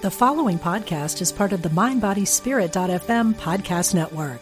[0.00, 4.40] The following podcast is part of the MindBodySpirit.fm podcast network.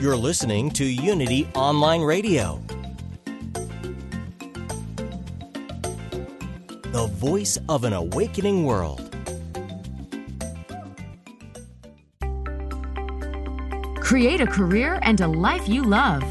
[0.00, 2.62] You're listening to Unity Online Radio,
[6.92, 9.12] the voice of an awakening world.
[14.00, 16.22] Create a career and a life you love.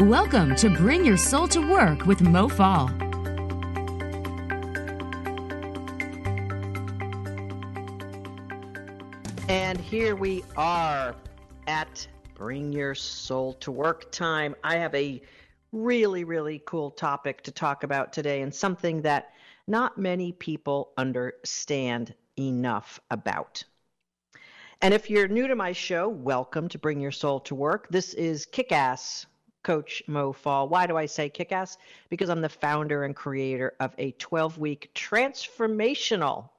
[0.00, 2.88] Welcome to Bring Your Soul to Work with Mo Fall.
[9.48, 11.14] And here we are
[11.68, 14.56] at Bring Your Soul to Work time.
[14.64, 15.22] I have a
[15.70, 19.30] really, really cool topic to talk about today and something that
[19.68, 23.62] not many people understand enough about.
[24.82, 27.86] And if you're new to my show, welcome to Bring Your Soul to Work.
[27.90, 29.26] This is Kick Ass
[29.64, 30.68] Coach Mo Fall.
[30.68, 31.78] Why do I say kick ass?
[32.08, 36.50] Because I'm the founder and creator of a 12 week transformational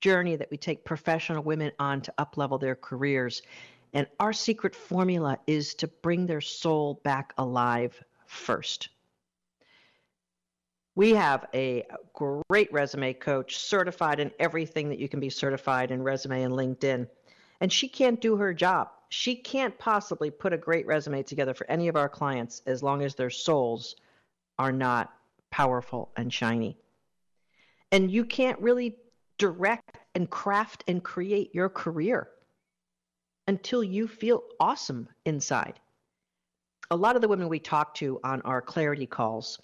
[0.00, 3.42] journey that we take professional women on to uplevel their careers.
[3.92, 8.88] And our secret formula is to bring their soul back alive first.
[10.96, 16.02] We have a great resume coach, certified in everything that you can be certified in
[16.02, 17.08] resume and LinkedIn.
[17.60, 21.70] And she can't do her job she can't possibly put a great resume together for
[21.70, 23.96] any of our clients as long as their souls
[24.58, 25.12] are not
[25.50, 26.76] powerful and shiny.
[27.92, 28.96] And you can't really
[29.38, 32.28] direct and craft and create your career
[33.46, 35.78] until you feel awesome inside.
[36.90, 39.60] A lot of the women we talk to on our clarity calls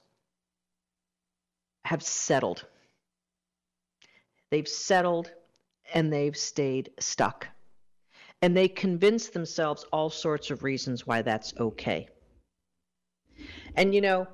[1.84, 2.64] have settled.
[4.50, 5.30] They've settled
[5.92, 7.48] and they've stayed stuck
[8.42, 12.08] and they convince themselves all sorts of reasons why that's okay.
[13.77, 14.27] And you know,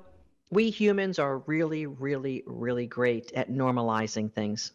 [0.49, 4.71] we humans are really, really, really great at normalizing things.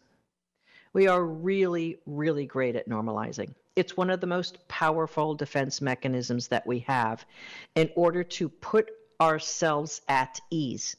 [0.93, 3.55] We are really, really great at normalizing.
[3.75, 7.25] It's one of the most powerful defense mechanisms that we have
[7.73, 10.95] in order to put ourselves at ease.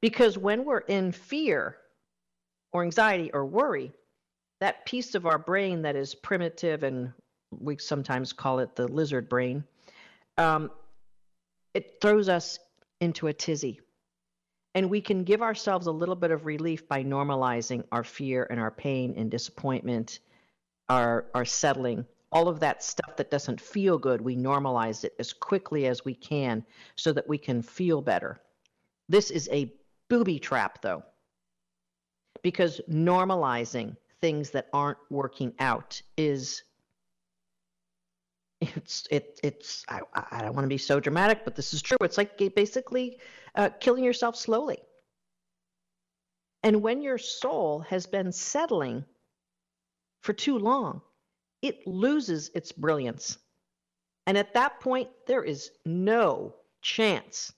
[0.00, 1.76] Because when we're in fear
[2.72, 3.92] or anxiety or worry,
[4.60, 7.12] that piece of our brain that is primitive and
[7.60, 9.64] we sometimes call it the lizard brain,
[10.38, 10.70] um,
[11.74, 12.58] it throws us
[13.00, 13.80] into a tizzy.
[14.74, 18.58] And we can give ourselves a little bit of relief by normalizing our fear and
[18.58, 20.20] our pain and disappointment,
[20.88, 24.20] our, our settling, all of that stuff that doesn't feel good.
[24.22, 26.64] We normalize it as quickly as we can
[26.96, 28.40] so that we can feel better.
[29.08, 29.70] This is a
[30.08, 31.02] booby trap, though,
[32.42, 36.62] because normalizing things that aren't working out is
[38.62, 41.98] it's it it's I, I don't want to be so dramatic, but this is true.
[42.00, 43.18] It's like basically
[43.54, 44.78] uh, killing yourself slowly.
[46.62, 49.04] And when your soul has been settling
[50.20, 51.02] for too long,
[51.60, 53.38] it loses its brilliance.
[54.28, 57.52] And at that point, there is no chance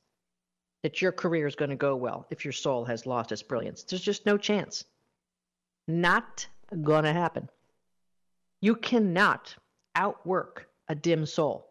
[0.82, 3.82] that your career is going to go well if your soul has lost its brilliance.
[3.82, 4.84] There's just no chance.
[5.86, 6.46] Not
[6.82, 7.50] going to happen.
[8.62, 9.54] You cannot
[9.94, 11.70] outwork a dim soul.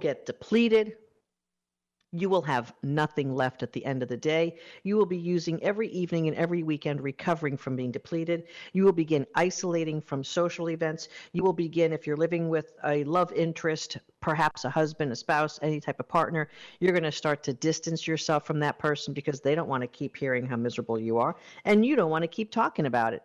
[0.00, 0.96] Get depleted.
[2.16, 4.60] You will have nothing left at the end of the day.
[4.84, 8.44] You will be using every evening and every weekend recovering from being depleted.
[8.72, 11.08] You will begin isolating from social events.
[11.32, 15.58] You will begin, if you're living with a love interest, perhaps a husband, a spouse,
[15.60, 19.40] any type of partner, you're going to start to distance yourself from that person because
[19.40, 21.34] they don't want to keep hearing how miserable you are.
[21.64, 23.24] And you don't want to keep talking about it.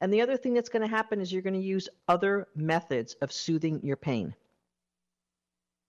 [0.00, 3.14] And the other thing that's going to happen is you're going to use other methods
[3.20, 4.34] of soothing your pain.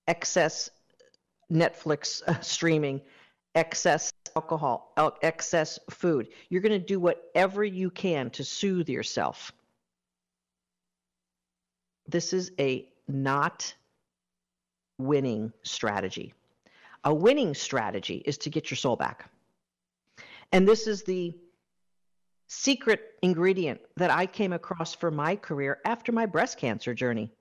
[0.07, 0.69] Excess
[1.51, 3.01] Netflix uh, streaming,
[3.55, 6.29] excess alcohol, excess food.
[6.49, 9.51] You're going to do whatever you can to soothe yourself.
[12.07, 13.73] This is a not
[14.97, 16.33] winning strategy.
[17.03, 19.29] A winning strategy is to get your soul back.
[20.51, 21.35] And this is the
[22.53, 27.31] secret ingredient that I came across for my career after my breast cancer journey.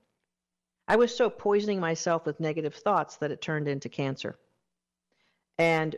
[0.87, 4.39] I was so poisoning myself with negative thoughts that it turned into cancer.
[5.59, 5.97] And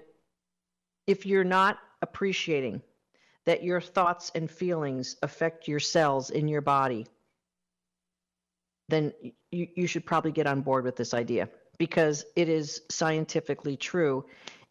[1.07, 2.81] if you're not appreciating
[3.45, 7.07] that your thoughts and feelings affect your cells in your body,
[8.89, 9.13] then
[9.51, 14.25] you, you should probably get on board with this idea because it is scientifically true.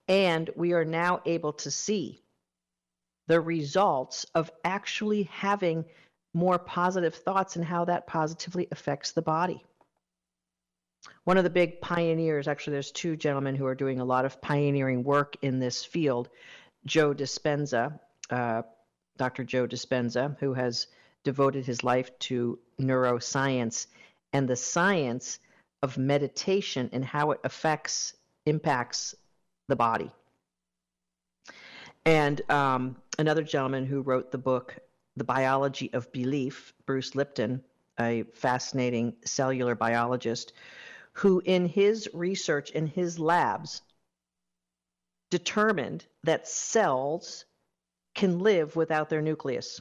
[0.08, 2.24] And we are now able to see
[3.32, 5.86] the results of actually having
[6.34, 9.64] more positive thoughts and how that positively affects the body.
[11.24, 14.42] one of the big pioneers, actually, there's two gentlemen who are doing a lot of
[14.42, 16.28] pioneering work in this field.
[16.86, 17.98] Joe Dispenza,
[18.30, 18.64] uh,
[19.18, 19.46] Dr.
[19.46, 20.88] Joe Dispenza, who has
[21.24, 23.88] devoted his life to neuroscience
[24.34, 25.40] and the science
[25.82, 28.14] of meditation and how it affects,
[28.46, 29.16] impacts
[29.70, 30.12] the body.
[32.06, 34.76] And um, another gentleman who wrote the book,
[35.18, 37.64] The Biology of Belief, Bruce Lipton,
[38.00, 40.54] a fascinating cellular biologist,
[41.14, 43.82] who in his research in his labs
[45.30, 47.46] determined that cells
[48.16, 49.80] can live without their nucleus.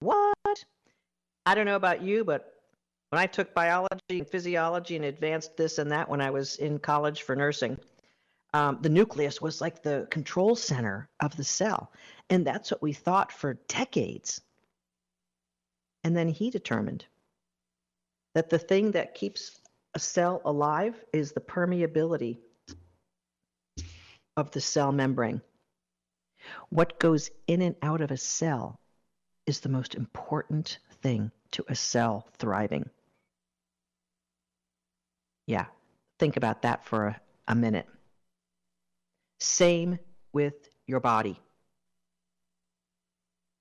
[0.00, 0.64] What?
[1.46, 2.52] I don't know about you, but
[3.10, 6.78] when I took biology and physiology and advanced this and that when I was in
[6.78, 7.78] college for nursing,
[8.54, 11.92] um, the nucleus was like the control center of the cell.
[12.30, 14.40] And that's what we thought for decades.
[16.04, 17.04] And then he determined
[18.34, 19.60] that the thing that keeps
[19.94, 22.38] a cell alive is the permeability
[24.36, 25.42] of the cell membrane.
[26.70, 28.80] What goes in and out of a cell
[29.46, 32.88] is the most important thing to a cell thriving.
[35.46, 35.66] Yeah,
[36.18, 37.86] think about that for a, a minute.
[39.38, 39.98] Same
[40.32, 41.40] with your body.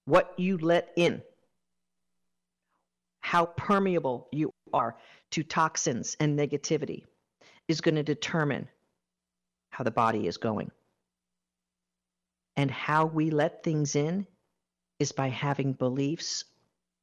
[0.06, 1.21] What you let in,
[3.19, 4.95] how permeable you are
[5.31, 7.03] to toxins and negativity
[7.68, 8.69] is going to determine
[9.69, 10.71] how the body is going.
[12.56, 14.25] And how we let things in
[15.00, 16.45] is by having beliefs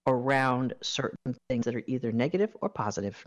[0.06, 3.24] around certain things that are either negative or positive.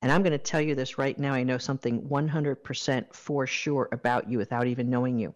[0.00, 1.32] And I'm going to tell you this right now.
[1.32, 5.34] I know something 100% for sure about you without even knowing you.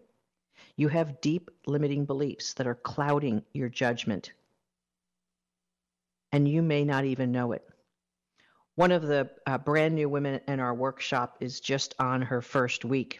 [0.77, 4.31] You have deep limiting beliefs that are clouding your judgment.
[6.31, 7.63] And you may not even know it.
[8.75, 12.85] One of the uh, brand new women in our workshop is just on her first
[12.85, 13.19] week.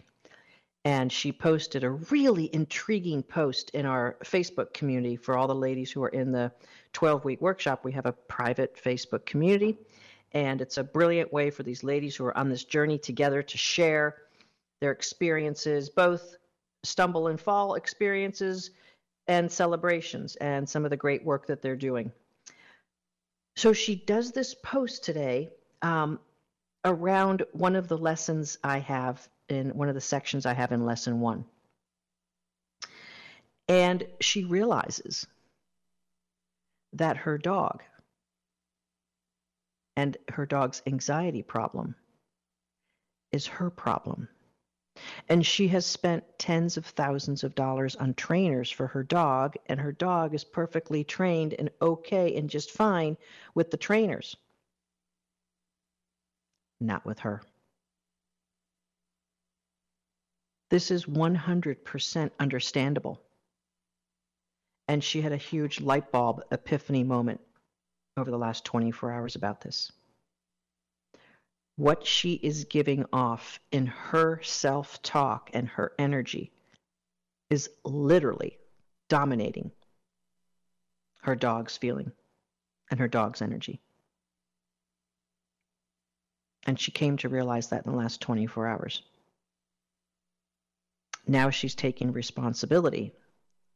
[0.85, 5.91] And she posted a really intriguing post in our Facebook community for all the ladies
[5.91, 6.51] who are in the
[6.93, 7.85] 12 week workshop.
[7.85, 9.77] We have a private Facebook community,
[10.33, 13.57] and it's a brilliant way for these ladies who are on this journey together to
[13.57, 14.17] share
[14.81, 16.35] their experiences, both
[16.83, 18.71] stumble and fall experiences
[19.27, 22.11] and celebrations, and some of the great work that they're doing.
[23.55, 25.49] So she does this post today
[25.81, 26.19] um,
[26.83, 30.85] around one of the lessons I have in one of the sections I have in
[30.85, 31.45] lesson one.
[33.69, 35.25] And she realizes
[36.93, 37.81] that her dog
[39.95, 41.95] and her dog's anxiety problem
[43.31, 44.29] is her problem.
[45.27, 49.79] And she has spent tens of thousands of dollars on trainers for her dog, and
[49.79, 53.17] her dog is perfectly trained and okay and just fine
[53.55, 54.37] with the trainers.
[56.79, 57.41] Not with her.
[60.69, 63.21] This is 100% understandable.
[64.87, 67.41] And she had a huge light bulb epiphany moment
[68.17, 69.91] over the last 24 hours about this
[71.75, 76.51] what she is giving off in her self talk and her energy
[77.49, 78.57] is literally
[79.09, 79.71] dominating
[81.21, 82.11] her dog's feeling
[82.91, 83.79] and her dog's energy.
[86.65, 89.01] And she came to realize that in the last 24 hours.
[91.27, 93.13] Now she's taking responsibility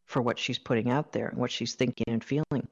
[0.05, 2.67] for what she's putting out there and what she's thinking and feeling.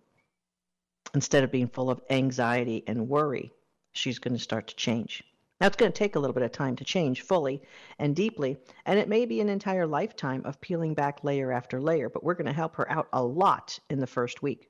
[1.15, 3.51] Instead of being full of anxiety and worry
[3.93, 5.24] she's going to start to change.
[5.60, 7.62] Now, it's going to take a little bit of time to change fully
[7.98, 12.10] and deeply, and it may be an entire lifetime of peeling back layer after layer,
[12.10, 14.67] but we're going to help her out a lot in the first week.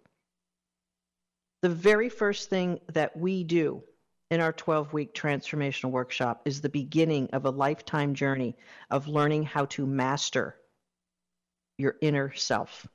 [1.63, 3.81] The very first thing that we do
[4.29, 8.55] in our 12 week transformational workshop is the beginning of a lifetime journey
[8.91, 10.55] of learning how to master
[11.79, 12.87] your inner self.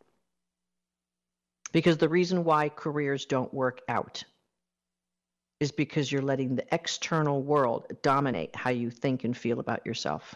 [1.73, 4.25] Because the reason why careers don't work out
[5.61, 10.35] is because you're letting the external world dominate how you think and feel about yourself.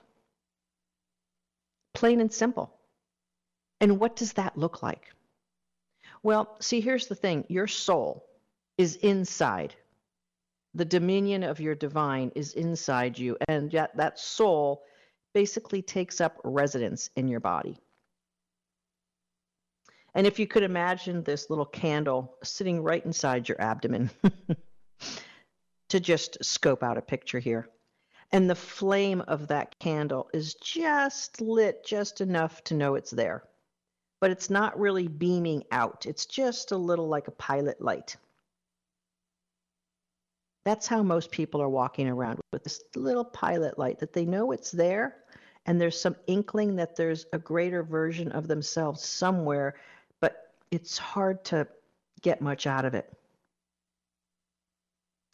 [1.94, 2.72] Plain and simple.
[3.80, 5.12] And what does that look like?
[6.22, 8.26] Well, see, here's the thing your soul
[8.78, 9.74] is inside.
[10.74, 14.82] The dominion of your divine is inside you, and yet that soul
[15.32, 17.76] basically takes up residence in your body.
[20.14, 24.10] And if you could imagine this little candle sitting right inside your abdomen,
[25.88, 27.68] to just scope out a picture here.
[28.32, 33.44] And the flame of that candle is just lit just enough to know it's there.
[34.20, 36.06] But it's not really beaming out.
[36.06, 38.16] It's just a little like a pilot light.
[40.64, 44.52] That's how most people are walking around with this little pilot light that they know
[44.52, 45.16] it's there
[45.66, 49.74] and there's some inkling that there's a greater version of themselves somewhere,
[50.70, 51.68] it's hard to
[52.22, 53.12] get much out of it.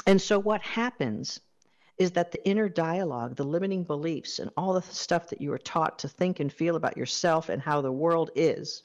[0.06, 1.40] And so what happens
[1.98, 5.58] is that the inner dialogue, the limiting beliefs, and all the stuff that you are
[5.58, 8.82] taught to think and feel about yourself and how the world is,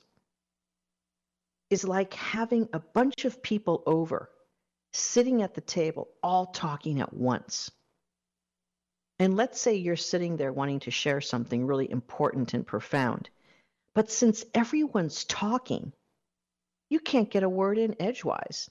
[1.69, 4.29] is like having a bunch of people over
[4.91, 7.71] sitting at the table, all talking at once.
[9.19, 13.29] And let's say you're sitting there wanting to share something really important and profound.
[13.93, 15.93] But since everyone's talking,
[16.89, 18.69] you can't get a word in edgewise.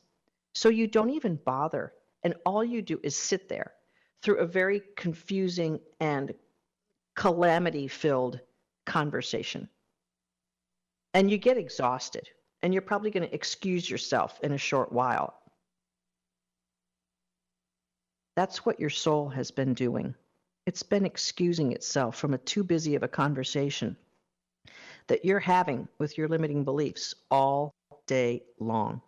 [0.54, 1.92] So you don't even bother.
[2.22, 3.72] And all you do is sit there
[4.22, 6.32] through a very confusing and
[7.14, 8.40] calamity filled
[8.86, 9.68] conversation.
[11.12, 12.28] And you get exhausted.
[12.62, 15.34] And you're probably going to excuse yourself in a short while.
[18.36, 20.14] That's what your soul has been doing.
[20.66, 23.96] It's been excusing itself from a too busy of a conversation
[25.08, 27.74] that you're having with your limiting beliefs all
[28.06, 29.00] day long.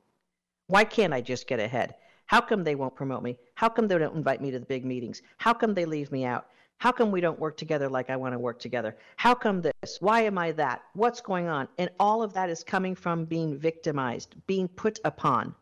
[0.68, 1.94] Why can't I just get ahead?
[2.26, 3.38] How come they won't promote me?
[3.54, 5.22] How come they don't invite me to the big meetings?
[5.38, 6.46] How come they leave me out?
[6.78, 8.96] How come we don't work together like I want to work together?
[9.16, 9.98] How come this?
[10.00, 10.82] Why am I that?
[10.94, 11.68] What's going on?
[11.78, 15.54] And all of that is coming from being victimized, being put upon.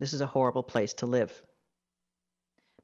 [0.00, 1.42] This is a horrible place to live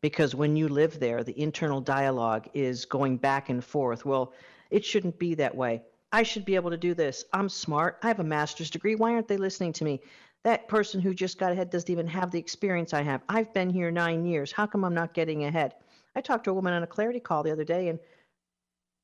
[0.00, 4.04] because when you live there, the internal dialogue is going back and forth.
[4.04, 4.32] Well,
[4.70, 5.82] it shouldn't be that way.
[6.12, 7.24] I should be able to do this.
[7.32, 7.98] I'm smart.
[8.02, 8.94] I have a master's degree.
[8.94, 10.00] Why aren't they listening to me?
[10.44, 13.22] That person who just got ahead doesn't even have the experience I have.
[13.28, 14.52] I've been here nine years.
[14.52, 15.74] How come I'm not getting ahead?
[16.14, 17.98] I talked to a woman on a clarity call the other day, and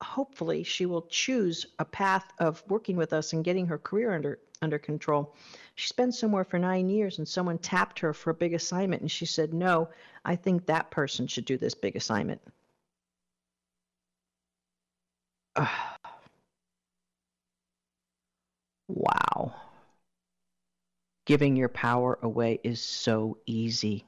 [0.01, 4.39] hopefully she will choose a path of working with us and getting her career under
[4.61, 5.35] under control.
[5.75, 9.11] She's been somewhere for nine years, and someone tapped her for a big assignment, and
[9.11, 9.89] she said, No,
[10.23, 12.41] I think that person should do this big assignment.
[18.87, 19.53] wow.
[21.25, 24.05] Giving your power away is so easy.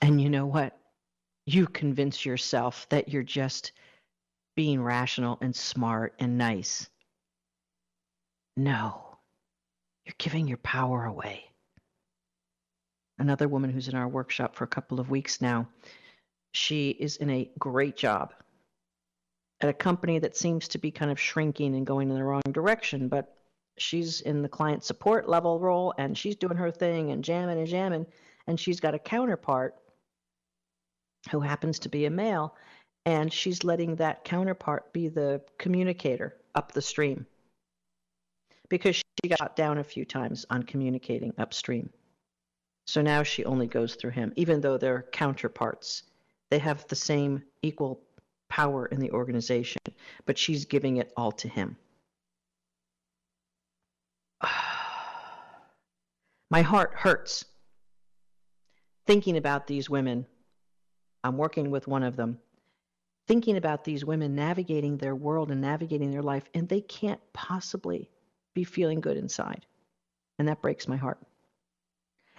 [0.00, 0.76] And you know what?
[1.46, 3.72] You convince yourself that you're just
[4.56, 6.88] being rational and smart and nice.
[8.56, 9.18] No,
[10.04, 11.44] you're giving your power away.
[13.18, 15.68] Another woman who's in our workshop for a couple of weeks now,
[16.52, 18.32] she is in a great job
[19.60, 22.42] at a company that seems to be kind of shrinking and going in the wrong
[22.52, 23.36] direction, but
[23.78, 27.66] she's in the client support level role and she's doing her thing and jamming and
[27.66, 28.06] jamming.
[28.46, 29.74] And she's got a counterpart
[31.30, 32.56] who happens to be a male,
[33.04, 37.26] and she's letting that counterpart be the communicator up the stream
[38.68, 41.90] because she got down a few times on communicating upstream.
[42.86, 46.04] So now she only goes through him, even though they're counterparts.
[46.50, 48.00] They have the same equal
[48.50, 49.80] power in the organization,
[50.26, 51.78] but she's giving it all to him.
[56.50, 57.46] My heart hurts
[59.06, 60.26] thinking about these women.
[61.24, 62.38] I'm working with one of them,
[63.26, 68.10] thinking about these women navigating their world and navigating their life, and they can't possibly
[68.54, 69.64] be feeling good inside.
[70.38, 71.18] And that breaks my heart.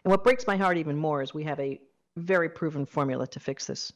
[0.04, 1.80] And what breaks my heart even more is we have a
[2.18, 3.94] very proven formula to fix this.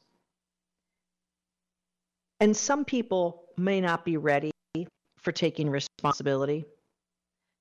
[2.39, 4.51] And some people may not be ready
[5.17, 6.65] for taking responsibility.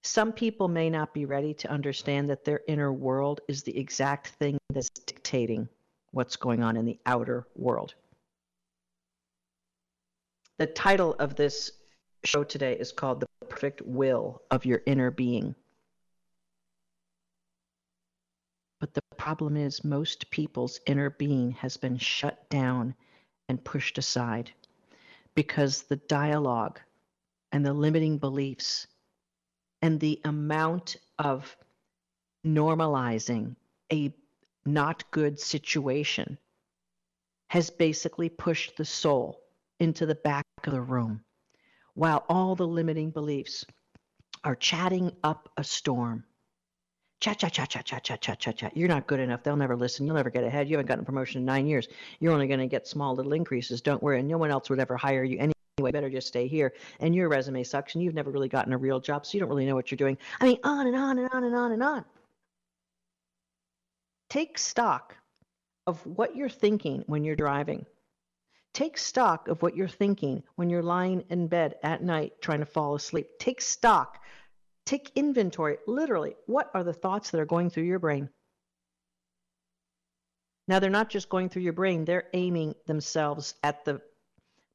[0.03, 4.29] Some people may not be ready to understand that their inner world is the exact
[4.41, 5.69] thing that's dictating
[6.11, 7.95] what's going on in the outer world.
[10.59, 11.73] The title of this
[12.25, 15.55] show today is called The Perfect Will of Your Inner Being.
[18.81, 22.95] But the problem is, most people's inner being has been shut down
[23.49, 24.53] and pushed aside
[25.35, 26.81] because the dialogue
[27.53, 28.87] and the limiting beliefs
[29.83, 31.57] and the amount of
[32.47, 33.57] normalizing
[33.93, 34.15] a
[34.67, 36.39] not good situation
[37.49, 39.41] has basically pushed the soul
[39.81, 41.23] into the back of the room
[41.95, 43.65] while all the limiting beliefs
[44.43, 46.25] are chatting up a storm.
[47.25, 48.77] Chat, chat, chat, chat, chat, chat, chat, chat, chat.
[48.77, 49.43] You're not good enough.
[49.43, 50.05] They'll never listen.
[50.05, 50.69] You'll never get ahead.
[50.69, 51.89] You haven't gotten a promotion in nine years.
[52.21, 53.81] You're only going to get small little increases.
[53.81, 54.23] Don't worry.
[54.23, 55.91] No one else would ever hire you anyway.
[55.91, 56.75] Better just stay here.
[57.01, 57.95] And your resume sucks.
[57.95, 59.25] And you've never really gotten a real job.
[59.25, 60.19] So you don't really know what you're doing.
[60.39, 62.05] I mean, on and on and on and on and on.
[64.29, 65.17] Take stock
[65.87, 67.87] of what you're thinking when you're driving.
[68.75, 72.67] Take stock of what you're thinking when you're lying in bed at night trying to
[72.67, 73.31] fall asleep.
[73.39, 74.19] Take stock
[74.87, 76.37] Take inventory, literally.
[76.47, 78.29] What are the thoughts that are going through your brain?
[80.69, 84.01] Now, they're not just going through your brain, they're aiming themselves at the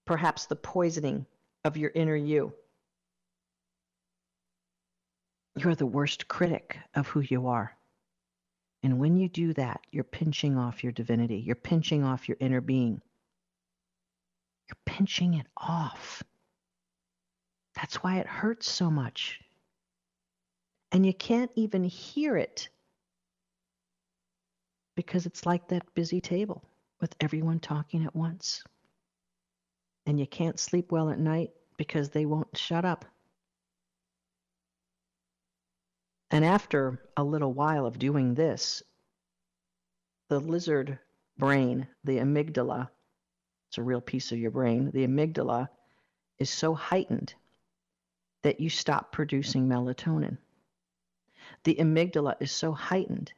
[0.05, 1.25] perhaps the poisoning
[1.63, 2.53] of your inner you.
[5.55, 7.75] You're the worst critic of who you are.
[8.81, 11.37] And when you do that, you're pinching off your divinity.
[11.37, 13.01] You're pinching off your inner being.
[14.69, 16.23] You're pinching it off.
[17.75, 19.39] That's why it hurts so much.
[20.91, 22.69] And you can't even hear it
[24.95, 26.63] because it's like that busy table
[26.99, 28.63] with everyone talking at once.
[30.05, 33.05] And you can't sleep well at night because they won't shut up.
[36.31, 38.83] And after a little while of doing this,
[40.29, 40.99] the lizard
[41.37, 42.89] brain, the amygdala,
[43.69, 45.69] it's a real piece of your brain, the amygdala
[46.37, 47.33] is so heightened
[48.43, 50.37] that you stop producing melatonin.
[51.63, 53.33] The amygdala is so heightened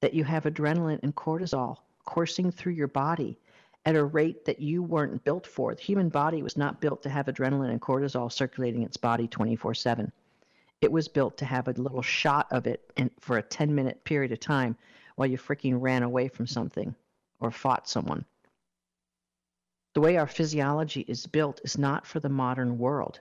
[0.00, 3.38] that you have adrenaline and cortisol coursing through your body
[3.84, 5.74] at a rate that you weren't built for.
[5.74, 9.74] The human body was not built to have adrenaline and cortisol circulating its body 24
[9.74, 10.12] 7.
[10.80, 14.02] It was built to have a little shot of it in, for a 10 minute
[14.04, 14.76] period of time
[15.16, 16.94] while you freaking ran away from something
[17.40, 18.24] or fought someone.
[19.94, 23.20] The way our physiology is built is not for the modern world.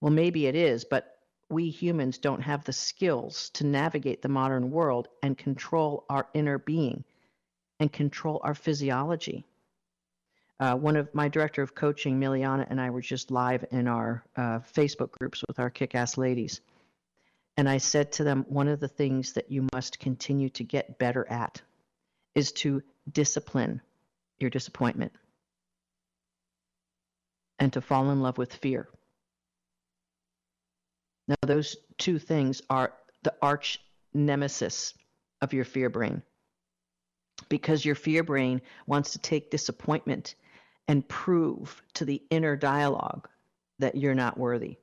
[0.00, 1.18] Well, maybe it is, but
[1.50, 6.58] we humans don't have the skills to navigate the modern world and control our inner
[6.58, 7.04] being
[7.80, 9.44] and control our physiology.
[10.60, 14.22] Uh, one of my director of coaching, Miliana, and I were just live in our
[14.36, 16.60] uh, Facebook groups with our kick ass ladies.
[17.56, 20.98] And I said to them, one of the things that you must continue to get
[20.98, 21.60] better at
[22.34, 23.80] is to discipline
[24.38, 25.12] your disappointment
[27.58, 28.88] and to fall in love with fear.
[31.30, 33.78] Now, those two things are the arch
[34.12, 34.94] nemesis
[35.40, 36.22] of your fear brain
[37.48, 40.34] because your fear brain wants to take disappointment
[40.88, 43.28] and prove to the inner dialogue
[43.78, 44.76] that you're not worthy.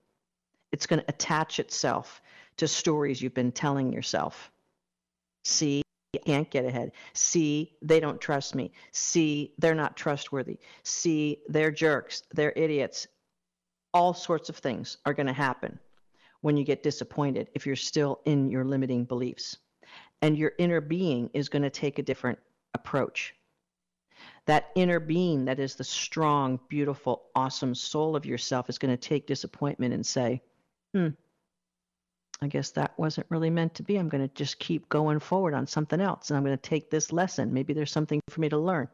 [0.71, 2.21] It's going to attach itself
[2.55, 4.49] to stories you've been telling yourself.
[5.43, 5.81] See,
[6.15, 6.93] I can't get ahead.
[7.11, 8.71] See, they don't trust me.
[8.93, 10.59] See, they're not trustworthy.
[10.83, 12.23] See, they're jerks.
[12.33, 13.05] They're idiots.
[13.93, 15.77] All sorts of things are going to happen
[16.41, 19.57] when you get disappointed if you're still in your limiting beliefs.
[20.21, 22.39] And your inner being is going to take a different
[22.73, 23.35] approach.
[24.45, 28.97] That inner being that is the strong, beautiful, awesome soul of yourself is going to
[28.97, 30.41] take disappointment and say,
[30.93, 31.09] hmm,
[32.41, 33.97] I guess that wasn't really meant to be.
[33.97, 36.29] I'm going to just keep going forward on something else.
[36.29, 37.53] And I'm going to take this lesson.
[37.53, 38.87] Maybe there's something for me to learn.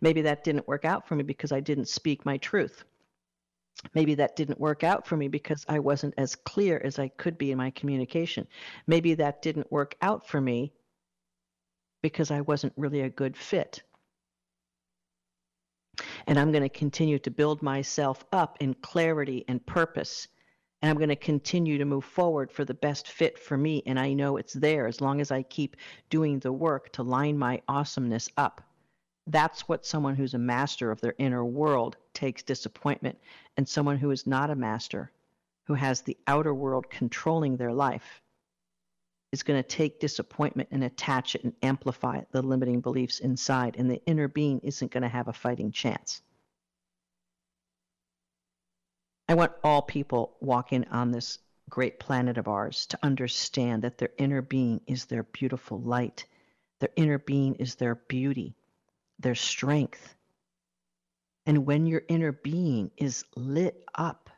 [0.00, 2.84] Maybe that didn't work out for me because I didn't speak my truth
[3.94, 7.38] maybe that didn't work out for me because I wasn't as clear as I could
[7.38, 8.46] be in my communication.
[8.86, 10.72] Maybe that didn't work out for me
[12.02, 13.82] because I wasn't really a good fit.
[16.26, 20.28] And I'm going to continue to build myself up in clarity and purpose.
[20.82, 23.82] And I'm going to continue to move forward for the best fit for me.
[23.86, 25.76] And I know it's there as long as I keep
[26.10, 28.62] doing the work to line my awesomeness up.
[29.28, 33.18] That's what someone who's a master of their inner world takes disappointment,
[33.56, 35.10] and someone who is not a master,
[35.64, 38.22] who has the outer world controlling their life,
[39.32, 43.90] is going to take disappointment and attach it and amplify the limiting beliefs inside, and
[43.90, 46.22] the inner being isn't going to have a fighting chance.
[49.28, 54.12] I want all people walking on this great planet of ours to understand that their
[54.18, 56.26] inner being is their beautiful light.
[56.78, 58.54] Their inner being is their beauty
[59.18, 60.14] their strength.
[61.46, 64.30] And when your inner being is lit up,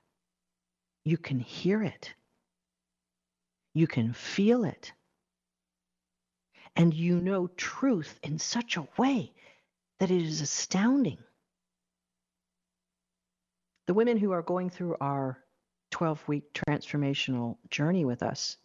[1.05, 2.13] you can hear it,
[3.75, 4.93] you can feel it,
[6.77, 9.33] and you know truth in such a way
[9.99, 11.19] that it is astounding.
[13.87, 15.39] The women who are going through our
[15.91, 18.59] 12 week transformational journey with us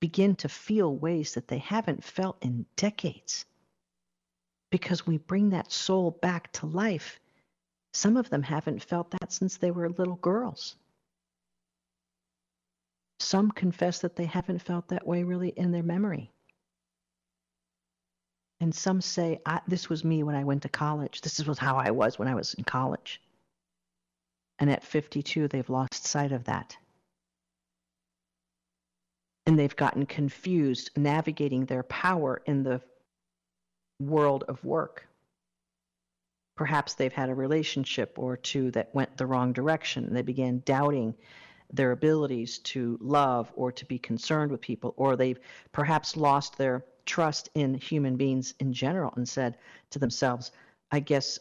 [0.00, 3.46] begin to feel ways that they haven't felt in decades
[4.72, 7.20] because we bring that soul back to life.
[7.92, 10.74] Some of them haven't felt that since they were little girls.
[13.20, 16.32] Some confess that they haven't felt that way really in their memory.
[18.60, 21.20] And some say, This was me when I went to college.
[21.20, 23.20] This was how I was when I was in college.
[24.58, 26.76] And at 52, they've lost sight of that.
[29.44, 32.80] And they've gotten confused navigating their power in the
[34.08, 35.06] world of work.
[36.56, 40.04] Perhaps they've had a relationship or two that went the wrong direction.
[40.04, 41.14] And They began doubting
[41.72, 45.40] their abilities to love or to be concerned with people, or they've
[45.72, 49.56] perhaps lost their trust in human beings in general and said
[49.90, 50.52] to themselves,
[50.90, 51.38] I guess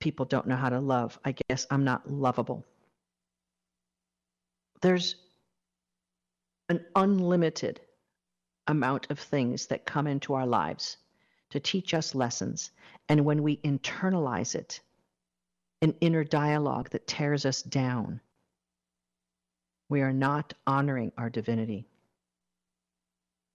[0.00, 1.18] people don't know how to love.
[1.24, 2.64] I guess I'm not lovable.
[4.80, 5.16] There's
[6.68, 7.80] an unlimited
[8.66, 10.98] amount of things that come into our lives
[11.50, 12.70] to teach us lessons.
[13.08, 14.80] And when we internalize it,
[15.80, 18.20] an inner dialogue that tears us down,
[19.88, 21.86] we are not honoring our divinity.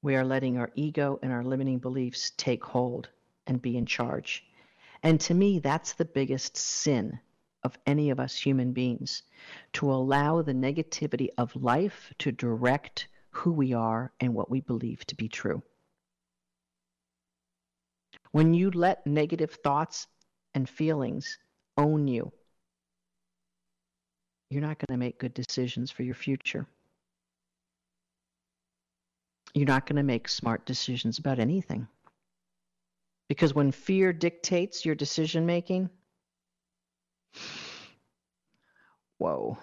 [0.01, 3.09] We are letting our ego and our limiting beliefs take hold
[3.45, 4.43] and be in charge.
[5.03, 7.19] And to me, that's the biggest sin
[7.63, 9.23] of any of us human beings
[9.73, 15.05] to allow the negativity of life to direct who we are and what we believe
[15.05, 15.61] to be true.
[18.33, 20.07] When you let negative thoughts
[20.55, 21.37] and feelings
[21.77, 22.31] own you,
[24.49, 26.65] you're not going to make good decisions for your future.
[29.53, 31.87] You're not going to make smart decisions about anything.
[33.29, 35.91] Because when fear dictates your decision making,
[39.19, 39.59] whoa,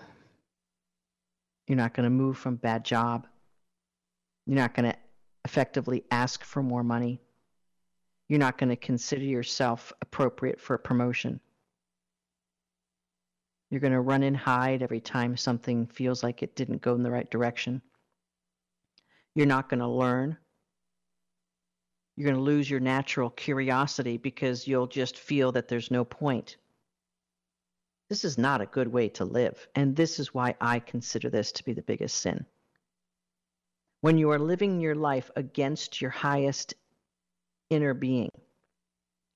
[1.67, 3.27] you're not going to move from bad job.
[4.47, 4.97] You're not going to
[5.45, 7.21] effectively ask for more money.
[8.31, 11.41] You're not going to consider yourself appropriate for a promotion.
[13.71, 17.03] You're going to run and hide every time something feels like it didn't go in
[17.03, 17.83] the right direction.
[19.35, 20.37] You're not going to learn.
[22.15, 26.57] You're going to lose your natural curiosity because you'll just feel that there's no point.
[28.11, 31.51] This is not a good way to live, and this is why I consider this
[31.51, 32.47] to be the biggest sin.
[34.03, 36.75] When you are living your life against your highest
[37.71, 38.31] inner being,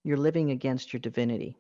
[0.05, 1.57] you're living against your divinity.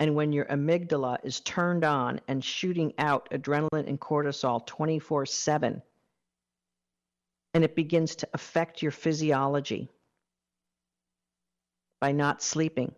[0.00, 5.82] And when your amygdala is turned on and shooting out adrenaline and cortisol 24 7,
[7.54, 9.88] and it begins to affect your physiology
[12.00, 12.92] by not sleeping.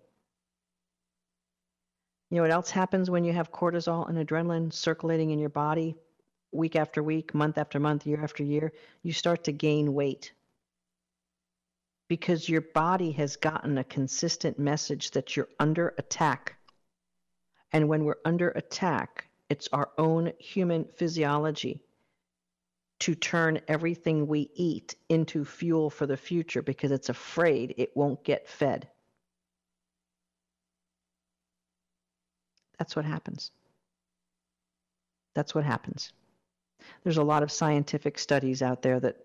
[2.31, 5.95] You know what else happens when you have cortisol and adrenaline circulating in your body
[6.53, 8.73] week after week, month after month, year after year?
[9.03, 10.33] You start to gain weight
[12.09, 16.57] because your body has gotten a consistent message that you're under attack
[17.75, 21.83] and when we're under attack, it's our own human physiology
[23.01, 28.23] to turn everything we eat into fuel for the future because it's afraid it won't
[28.23, 28.87] get fed.
[32.79, 33.51] That's what happens.
[35.35, 36.13] That's what happens.
[37.03, 39.17] There's a lot of scientific studies out there that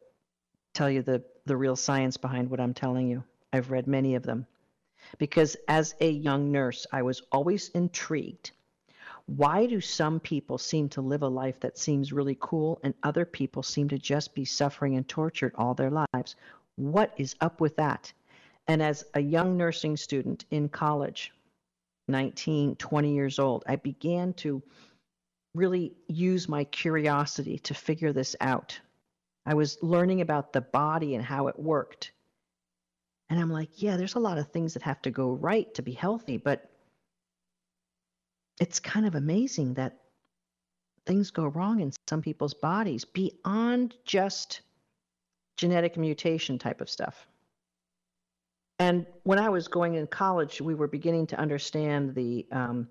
[0.74, 3.24] tell you the, the real science behind what I'm telling you.
[3.52, 4.46] I've read many of them
[5.18, 8.52] because as a young nurse, I was always intrigued.
[9.26, 13.26] Why do some people seem to live a life that seems really cool and other
[13.26, 16.36] people seem to just be suffering and tortured all their lives?
[16.76, 18.12] What is up with that?
[18.68, 21.32] And as a young nursing student in college,
[22.08, 24.64] 19, 20 years old, I began to
[25.54, 28.80] really use my curiosity to figure this out.
[29.50, 32.12] I was learning about the body and how it worked.
[33.32, 35.82] And I'm like, yeah, there's a lot of things that have to go right to
[35.82, 36.70] be healthy, but
[38.62, 39.98] it's kind of amazing that
[41.08, 44.62] things go wrong in some people's bodies beyond just
[45.58, 47.26] genetic mutation type of stuff.
[48.78, 52.88] And when I was going in college, we were beginning to understand the um,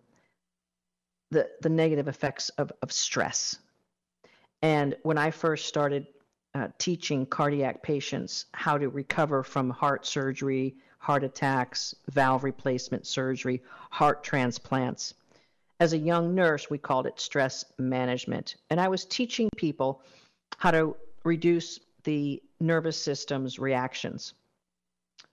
[1.31, 3.57] the, the negative effects of, of stress.
[4.61, 6.09] And when I first started
[6.55, 13.63] uh, teaching cardiac patients how to recover from heart surgery, heart attacks, valve replacement surgery,
[13.91, 15.15] heart transplants.
[15.81, 18.57] As a young nurse, we called it stress management.
[18.71, 20.03] And I was teaching people
[20.57, 24.35] how to reduce the nervous system's reactions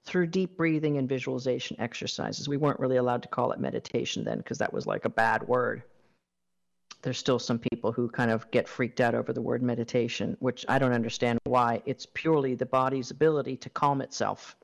[0.04, 2.47] through deep breathing and visualization exercises.
[2.47, 5.47] We weren't really allowed to call it meditation then because that was like a bad
[5.47, 5.84] word
[7.05, 10.65] there's still some people who kind of get freaked out over the word meditation, which
[10.67, 11.83] I don't understand why.
[11.85, 14.55] It's purely the body's ability to calm itself.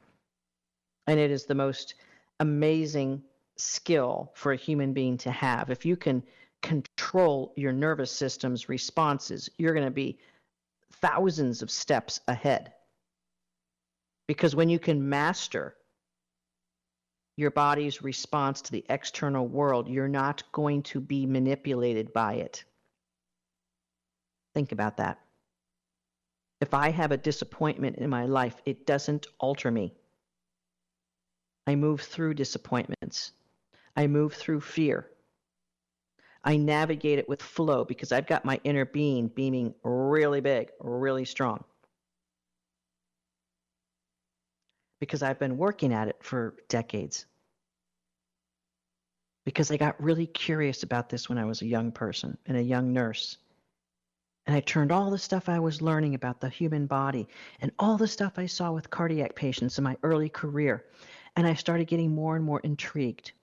[1.05, 1.93] And it is the most
[2.39, 3.21] amazing
[3.57, 5.69] skill for a human being to have.
[5.69, 6.23] If you can
[6.63, 10.17] control your nervous system's responses, you're going to be
[10.93, 12.73] thousands of steps ahead.
[14.27, 15.75] Because when you can master
[17.37, 19.87] your body's response to the external world.
[19.87, 22.63] You're not going to be manipulated by it.
[24.53, 25.19] Think about that.
[26.59, 29.93] If I have a disappointment in my life, it doesn't alter me.
[31.65, 33.31] I move through disappointments.
[33.95, 35.07] I move through fear.
[36.43, 41.25] I navigate it with flow because I've got my inner being beaming really big, really
[41.25, 41.63] strong.
[45.01, 47.25] Because I've been working at it for decades.
[49.43, 52.61] Because I got really curious about this when I was a young person and a
[52.61, 53.37] young nurse.
[54.45, 57.27] And I turned all the stuff I was learning about the human body
[57.59, 60.85] and all the stuff I saw with cardiac patients in my early career.
[61.35, 63.33] And I started getting more and more intrigued.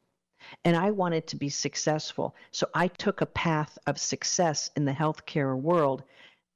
[0.64, 2.34] And I wanted to be successful.
[2.52, 6.04] So I took a path of success in the healthcare world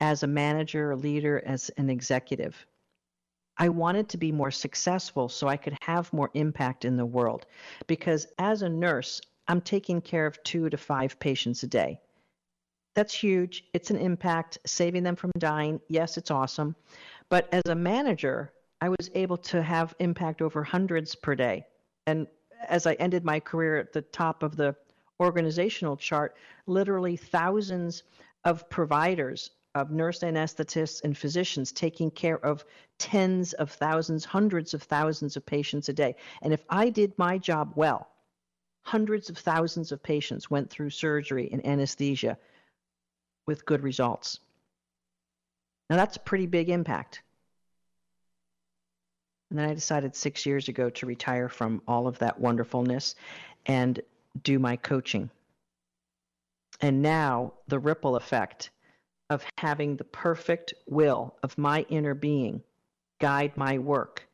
[0.00, 2.66] as a manager, a leader, as an executive.
[3.58, 7.46] I wanted to be more successful so I could have more impact in the world.
[7.86, 12.00] Because as a nurse, I'm taking care of two to five patients a day.
[12.94, 13.64] That's huge.
[13.72, 15.80] It's an impact, saving them from dying.
[15.88, 16.76] Yes, it's awesome.
[17.28, 21.64] But as a manager, I was able to have impact over hundreds per day.
[22.06, 22.26] And
[22.68, 24.74] as I ended my career at the top of the
[25.20, 26.36] organizational chart,
[26.66, 28.02] literally thousands
[28.44, 32.64] of providers, of nurse anesthetists and physicians taking care of
[32.98, 36.14] tens of thousands, hundreds of thousands of patients a day.
[36.42, 38.08] And if I did my job well,
[38.82, 42.36] hundreds of thousands of patients went through surgery and anesthesia
[43.46, 44.40] with good results.
[45.88, 47.22] Now, that's a pretty big impact.
[49.50, 53.14] And then I decided six years ago to retire from all of that wonderfulness
[53.66, 54.00] and
[54.42, 55.30] do my coaching.
[56.80, 58.70] And now the ripple effect
[59.32, 62.62] of having the perfect will of my inner being
[63.18, 64.28] guide my work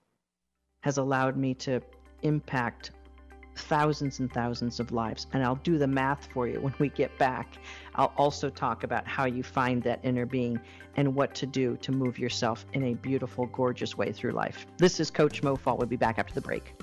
[0.81, 1.81] has allowed me to
[2.23, 2.91] impact
[3.55, 5.29] thousands and thousands of lives.
[5.33, 7.59] And I'll do the math for you when we get back.
[7.95, 10.61] I'll also talk about how you find that inner being
[10.97, 14.67] and what to do to move yourself in a beautiful, gorgeous way through life.
[14.79, 15.77] This is Coach Mo Fall.
[15.77, 16.75] We'll be back after the break.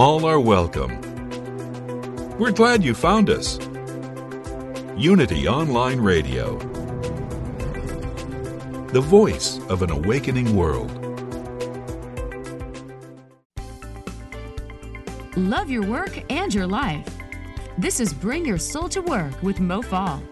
[0.00, 0.98] All are welcome.
[2.38, 3.58] We're glad you found us.
[4.96, 6.56] Unity Online Radio,
[8.92, 10.90] the voice of an awakening world.
[15.36, 17.06] Love your work and your life.
[17.76, 20.22] This is Bring Your Soul to Work with Mo Fall.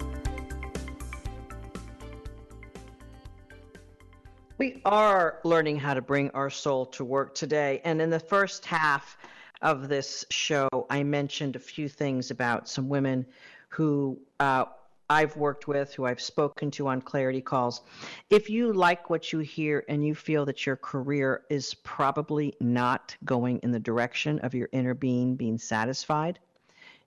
[4.57, 7.83] We are learning how to bring our soul to work today.
[7.85, 9.19] And in the first half
[9.63, 13.27] of this show, I mentioned a few things about some women
[13.69, 14.67] who uh,
[15.11, 17.81] I've worked with, who I've spoken to on clarity calls.
[18.29, 23.17] If you like what you hear and you feel that your career is probably not
[23.25, 26.39] going in the direction of your inner being being satisfied,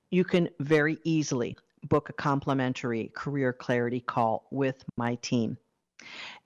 [0.10, 1.56] you can very easily
[1.90, 5.58] book a complimentary career clarity call with my team.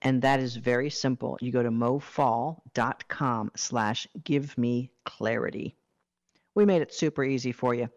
[0.02, 1.38] And that is very simple.
[1.39, 5.76] You go to mofall.com slash give me clarity.
[6.56, 7.89] We made it super easy for you.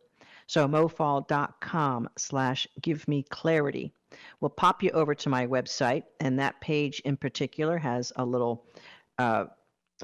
[0.47, 3.93] So mofall.com slash give me clarity
[4.41, 6.05] will pop you over to my website.
[6.21, 8.65] And that page in particular has a little
[9.19, 9.47] uh,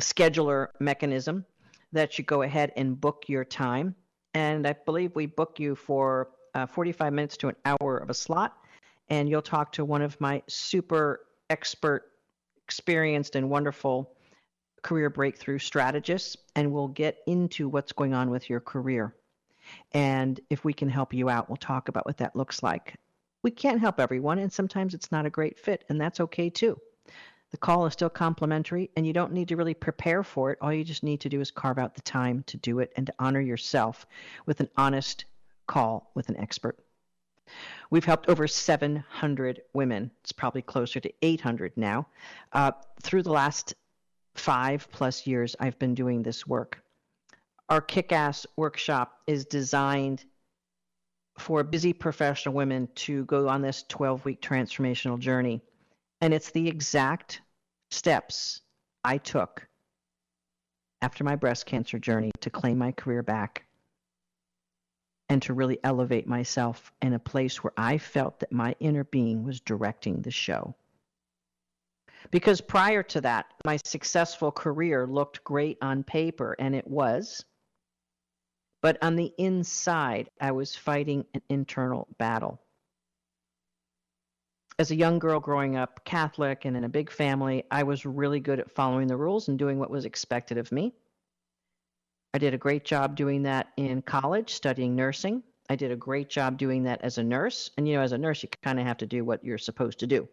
[0.01, 1.45] scheduler mechanism
[1.93, 3.95] that you go ahead and book your time.
[4.35, 8.15] And I believe we book you for uh, 45 minutes to an hour of a
[8.15, 8.57] slot.
[9.09, 12.11] And you'll talk to one of my super expert,
[12.65, 14.13] experienced, and wonderful
[14.85, 16.37] career breakthrough strategists.
[16.55, 19.17] And we'll get into what's going on with your career.
[19.93, 22.95] And if we can help you out, we'll talk about what that looks like.
[23.43, 26.79] We can't help everyone, and sometimes it's not a great fit, and that's okay too.
[27.51, 30.59] The call is still complimentary, and you don't need to really prepare for it.
[30.61, 33.07] All you just need to do is carve out the time to do it and
[33.07, 34.07] to honor yourself
[34.47, 35.25] with an honest
[35.67, 36.79] call with an expert.
[37.91, 40.11] We've helped over 700 women.
[40.23, 42.09] It's probably closer to 800 now.
[42.53, 43.75] Uh, through the last
[44.35, 46.85] five plus years, I've been doing this work
[47.69, 50.25] our kick ass workshop is designed
[51.39, 55.61] for busy professional women to go on this 12 week transformational journey.
[56.21, 57.41] And it's the exact
[57.91, 58.61] steps
[59.03, 59.67] I took
[61.03, 63.65] after my breast cancer journey to claim my career back
[65.29, 69.43] and to really elevate myself in a place where I felt that my inner being
[69.43, 70.75] was directing the show.
[72.31, 77.45] Because prior to that, my successful career looked great on paper, and it was.
[78.83, 82.61] But on the inside, I was fighting an internal battle.
[84.79, 88.41] As a young girl growing up Catholic and in a big family, I was really
[88.41, 90.93] good at following the rules and doing what was expected of me.
[92.35, 95.45] I did a great job doing that in college, studying nursing.
[95.71, 97.71] I did a great job doing that as a nurse.
[97.79, 100.01] And, you know, as a nurse, you kind of have to do what you're supposed
[100.01, 100.29] to do.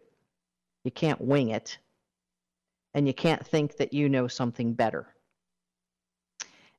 [0.84, 1.78] You can't wing it.
[2.94, 5.14] and you can't think that you know something better.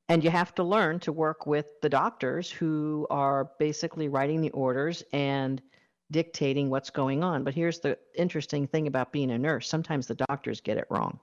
[0.08, 4.50] And you have to learn to work with the doctors who are basically writing the
[4.50, 5.62] orders and
[6.10, 7.42] dictating what's going on.
[7.42, 11.18] But here's the interesting thing about being a nurse sometimes the doctors get it wrong.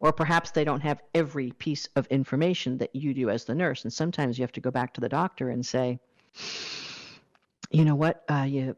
[0.00, 3.84] Or perhaps they don't have every piece of information that you do as the nurse.
[3.84, 6.00] And sometimes you have to go back to the doctor and say,
[7.70, 8.74] you know what, uh, you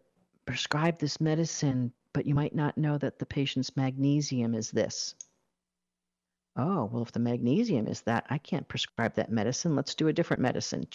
[0.46, 5.14] prescribed this medicine, but you might not know that the patient's magnesium is this.
[6.56, 9.74] Oh, well, if the magnesium is that, I can't prescribe that medicine.
[9.74, 10.86] Let's do a different medicine.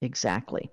[0.00, 0.70] Exactly.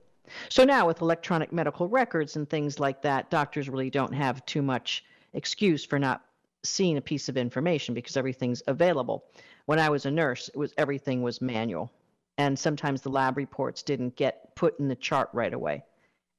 [0.50, 4.62] So now, with electronic medical records and things like that, doctors really don't have too
[4.62, 6.24] much excuse for not
[6.64, 9.26] seeing a piece of information because everything's available.
[9.66, 11.92] When I was a nurse, it was everything was manual,
[12.38, 15.84] and sometimes the lab reports didn't get put in the chart right away.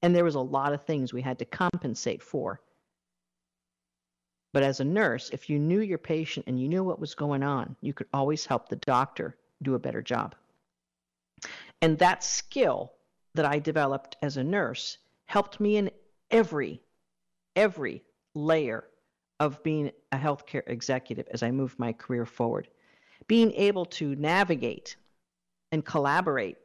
[0.02, 2.60] And there was a lot of things we had to compensate for.
[4.52, 7.42] But as a nurse, if you knew your patient and you knew what was going
[7.42, 10.34] on, you could always help the doctor do a better job.
[11.82, 12.92] And that skill
[13.34, 15.90] that I developed as a nurse helped me in
[16.30, 16.80] every,
[17.54, 18.02] every
[18.34, 18.84] layer
[19.38, 22.68] of being a healthcare executive as I moved my career forward.
[23.26, 24.96] Being able to navigate
[25.72, 26.58] and collaborate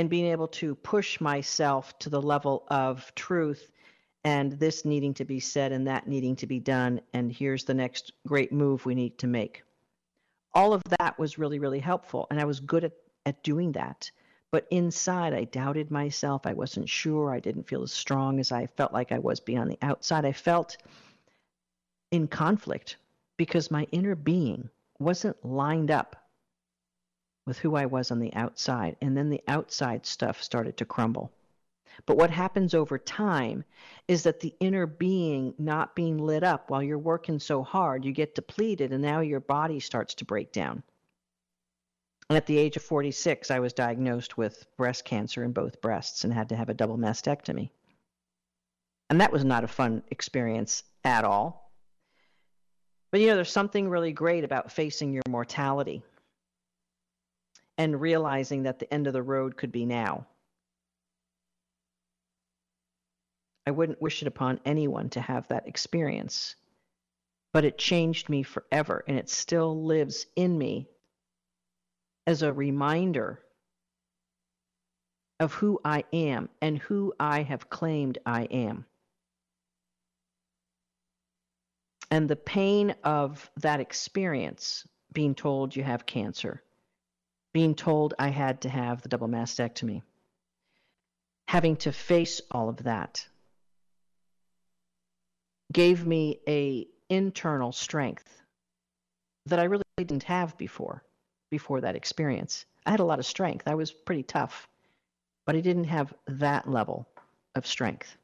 [0.00, 3.70] and being able to push myself to the level of truth
[4.24, 7.74] and this needing to be said and that needing to be done and here's the
[7.74, 9.62] next great move we need to make.
[10.54, 12.92] All of that was really really helpful and i was good at,
[13.26, 14.10] at doing that.
[14.50, 16.46] But inside i doubted myself.
[16.46, 17.30] I wasn't sure.
[17.34, 20.24] I didn't feel as strong as i felt like i was beyond the outside.
[20.24, 20.78] I felt
[22.10, 22.96] in conflict
[23.36, 26.19] because my inner being wasn't lined up
[27.46, 28.96] with who I was on the outside.
[29.00, 31.32] And then the outside stuff started to crumble.
[32.06, 33.64] But what happens over time
[34.08, 38.12] is that the inner being not being lit up while you're working so hard, you
[38.12, 40.82] get depleted, and now your body starts to break down.
[42.28, 46.22] And at the age of 46, I was diagnosed with breast cancer in both breasts
[46.24, 47.70] and had to have a double mastectomy.
[49.10, 51.72] And that was not a fun experience at all.
[53.10, 56.04] But you know, there's something really great about facing your mortality
[57.80, 60.26] and realizing that the end of the road could be now.
[63.66, 66.56] I wouldn't wish it upon anyone to have that experience,
[67.54, 70.90] but it changed me forever, and it still lives in me
[72.26, 73.40] as a reminder
[75.38, 78.84] of who I am and who I have claimed I am.
[82.10, 86.62] And the pain of that experience, being told you have cancer,
[87.52, 90.02] being told I had to have the double mastectomy,
[91.48, 93.26] having to face all of that,
[95.72, 98.40] gave me a internal strength
[99.46, 101.02] that I really didn't have before
[101.50, 102.64] before that experience.
[102.86, 103.66] I had a lot of strength.
[103.66, 104.68] I was pretty tough,
[105.44, 107.08] but I didn't have that level
[107.54, 108.16] of strength.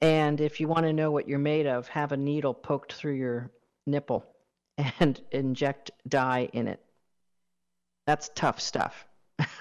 [0.00, 3.14] And if you want to know what you're made of, have a needle poked through
[3.14, 3.50] your
[3.86, 4.24] nipple
[4.78, 6.80] and inject dye in it.
[8.10, 9.06] That's tough stuff.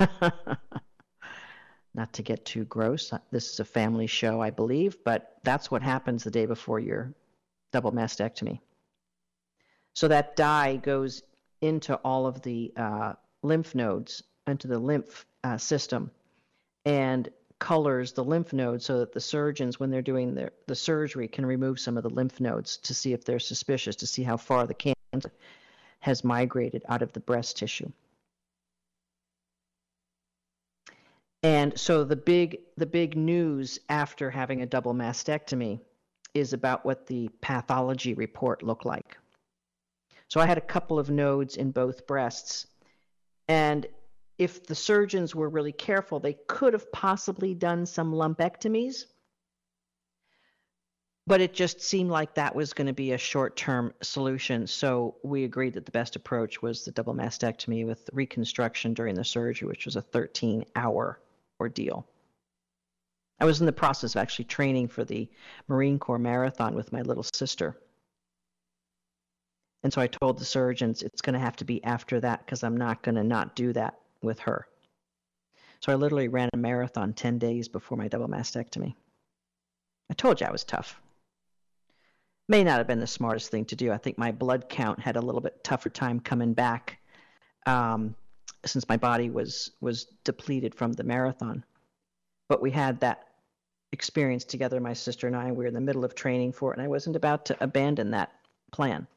[1.93, 3.13] Not to get too gross.
[3.29, 7.13] This is a family show, I believe, but that's what happens the day before your
[7.71, 8.59] double mastectomy.
[9.93, 11.21] So that dye goes
[11.61, 16.09] into all of the uh, lymph nodes, into the lymph uh, system,
[16.85, 21.27] and colors the lymph nodes so that the surgeons, when they're doing their, the surgery,
[21.27, 24.37] can remove some of the lymph nodes to see if they're suspicious, to see how
[24.37, 25.31] far the cancer
[25.99, 27.91] has migrated out of the breast tissue.
[31.41, 35.79] And so the big the big news after having a double mastectomy
[36.33, 39.17] is about what the pathology report looked like.
[40.27, 42.67] So I had a couple of nodes in both breasts
[43.47, 43.87] and
[44.37, 49.05] if the surgeons were really careful, they could have possibly done some lumpectomies.
[51.27, 54.65] But it just seemed like that was going to be a short term solution.
[54.65, 59.23] So we agreed that the best approach was the double mastectomy with reconstruction during the
[59.23, 61.19] surgery, which was a 13 hour
[61.59, 62.07] ordeal.
[63.39, 65.29] I was in the process of actually training for the
[65.67, 67.77] Marine Corps Marathon with my little sister.
[69.83, 72.63] And so I told the surgeons it's going to have to be after that because
[72.63, 74.67] I'm not going to not do that with her.
[75.79, 78.95] So I literally ran a marathon 10 days before my double mastectomy.
[80.09, 80.99] I told you I was tough.
[82.49, 83.91] May not have been the smartest thing to do.
[83.91, 86.97] I think my blood count had a little bit tougher time coming back
[87.65, 88.15] um,
[88.65, 91.63] since my body was was depleted from the marathon.
[92.47, 93.27] But we had that
[93.91, 95.51] experience together, my sister and I.
[95.51, 98.11] We were in the middle of training for it, and I wasn't about to abandon
[98.11, 98.31] that
[98.71, 99.07] plan.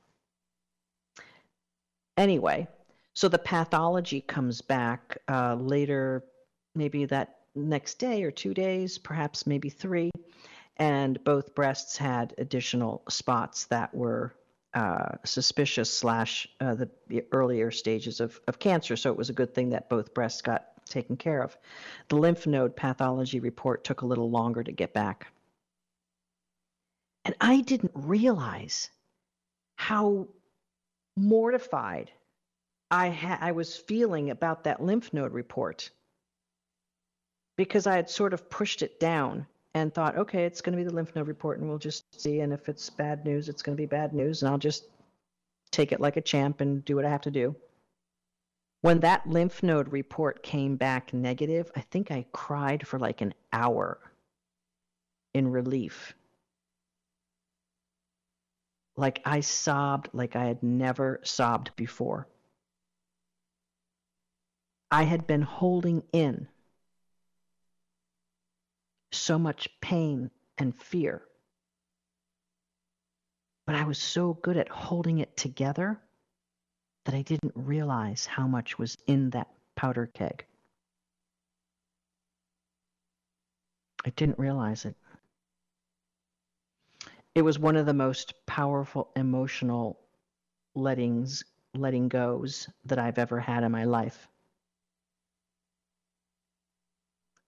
[2.16, 2.68] Anyway,
[3.14, 6.24] so the pathology comes back uh, later,
[6.74, 10.10] maybe that next day or two days, perhaps maybe three,
[10.76, 14.34] and both breasts had additional spots that were
[14.74, 18.96] uh, suspicious slash uh, the, the, earlier stages of, of cancer.
[18.96, 21.56] So it was a good thing that both breasts got taken care of.
[22.08, 25.26] The lymph node pathology report took a little longer to get back.
[27.24, 28.90] And I didn't realize
[29.76, 30.28] how
[31.16, 32.10] mortified
[32.90, 35.90] I, ha- I was feeling about that lymph node report
[37.56, 40.88] because I had sort of pushed it down and thought, okay, it's going to be
[40.88, 42.40] the lymph node report and we'll just see.
[42.40, 44.42] And if it's bad news, it's going to be bad news.
[44.42, 44.84] And I'll just
[45.70, 47.56] take it like a champ and do what I have to do.
[48.82, 53.32] When that lymph node report came back negative, I think I cried for like an
[53.52, 53.98] hour
[55.34, 56.14] in relief.
[58.96, 62.26] Like I sobbed like I had never sobbed before.
[64.90, 66.48] I had been holding in
[69.12, 71.22] so much pain and fear.
[73.66, 76.00] But I was so good at holding it together
[77.04, 80.44] that I didn't realize how much was in that powder keg.
[84.04, 84.96] I didn't realize it.
[87.34, 89.98] It was one of the most powerful emotional
[90.74, 91.44] lettings,
[91.74, 94.28] letting goes that I've ever had in my life.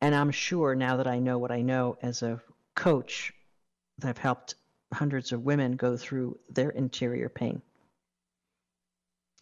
[0.04, 2.42] And I'm sure now that I know what I know as a
[2.74, 3.32] coach,
[3.96, 4.54] that I've helped
[4.92, 7.62] hundreds of women go through their interior pain.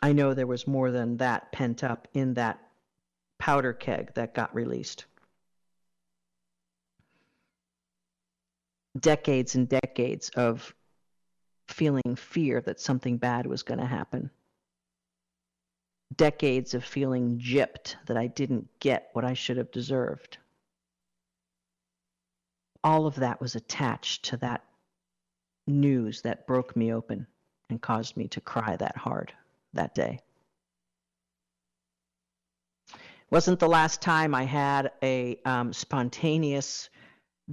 [0.01, 2.61] I know there was more than that pent up in that
[3.41, 5.07] powder keg that got released.
[8.97, 10.73] Decades and decades of
[11.67, 14.31] feeling fear that something bad was going to happen.
[16.15, 20.39] Decades of feeling gypped that I didn't get what I should have deserved
[22.85, 24.65] all of that was attached to that
[25.67, 27.27] news that broke me open
[27.71, 29.33] and caused me to cry that hard
[29.73, 30.21] that day.
[33.31, 36.91] Wasn't the last time I had a um, spontaneous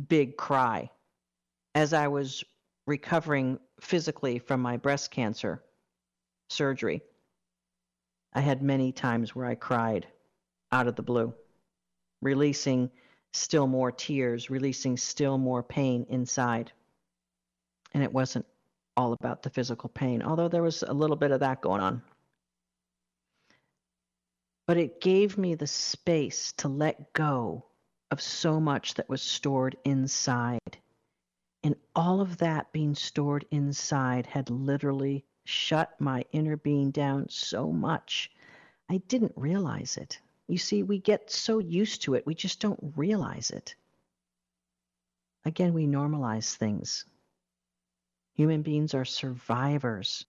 [0.07, 0.89] big cry
[1.73, 2.43] as I was
[2.85, 5.63] recovering physically from my breast cancer
[6.49, 7.01] surgery.
[8.33, 10.07] I had many times where I cried
[10.71, 11.33] out of the blue,
[12.21, 12.91] releasing
[13.33, 16.71] still more tears, releasing still more pain inside.
[17.93, 18.45] And it wasn't
[18.97, 22.01] all about the physical pain, although there was a little bit of that going on.
[24.67, 27.65] But it gave me the space to let go
[28.11, 30.77] of so much that was stored inside.
[31.63, 37.71] And all of that being stored inside had literally shut my inner being down so
[37.71, 38.31] much,
[38.89, 40.19] I didn't realize it.
[40.49, 43.75] You see, we get so used to it, we just don't realize it.
[45.45, 47.05] Again, we normalize things.
[48.33, 50.25] Human beings are survivors.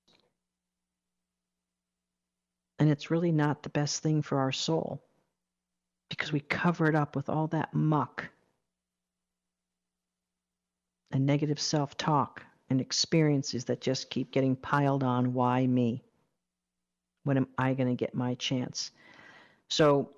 [2.79, 5.03] And it's really not the best thing for our soul
[6.11, 8.29] because we cover it up with all that muck
[11.11, 15.33] and negative self talk and experiences that just keep getting piled on.
[15.33, 16.05] Why me?
[17.25, 18.91] When am I going to get my chance?
[19.71, 20.11] So,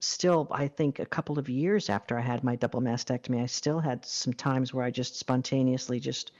[0.00, 3.78] still, I think a couple of years after I had my double mastectomy, I still
[3.78, 6.32] had some times where I just spontaneously just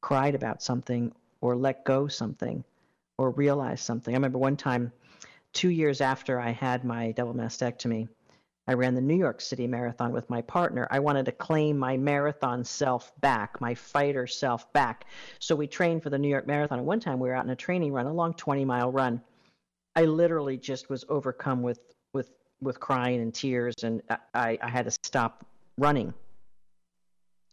[0.00, 2.64] cried about something or let go something
[3.18, 4.14] or realized something.
[4.14, 4.92] I remember one time,
[5.52, 8.08] two years after I had my double mastectomy,
[8.66, 10.86] I ran the New York City Marathon with my partner.
[10.90, 15.06] I wanted to claim my marathon self back, my fighter self back.
[15.38, 16.78] So we trained for the New York Marathon.
[16.78, 19.20] And one time we were out in a training run, a long 20 mile run.
[19.96, 21.80] I literally just was overcome with
[22.12, 22.30] with
[22.60, 24.02] with crying and tears, and
[24.34, 25.46] I, I had to stop
[25.78, 26.14] running.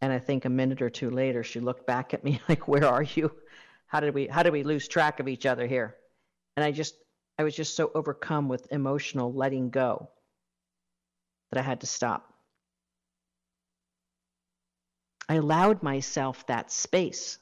[0.01, 2.85] And I think a minute or two later, she looked back at me like, "Where
[2.85, 3.31] are you?
[3.87, 5.95] How did we how did we lose track of each other here?"
[6.55, 6.95] And I just
[7.39, 10.09] I was just so overcome with emotional letting go
[11.51, 12.33] that I had to stop.
[15.29, 17.37] I allowed myself that space.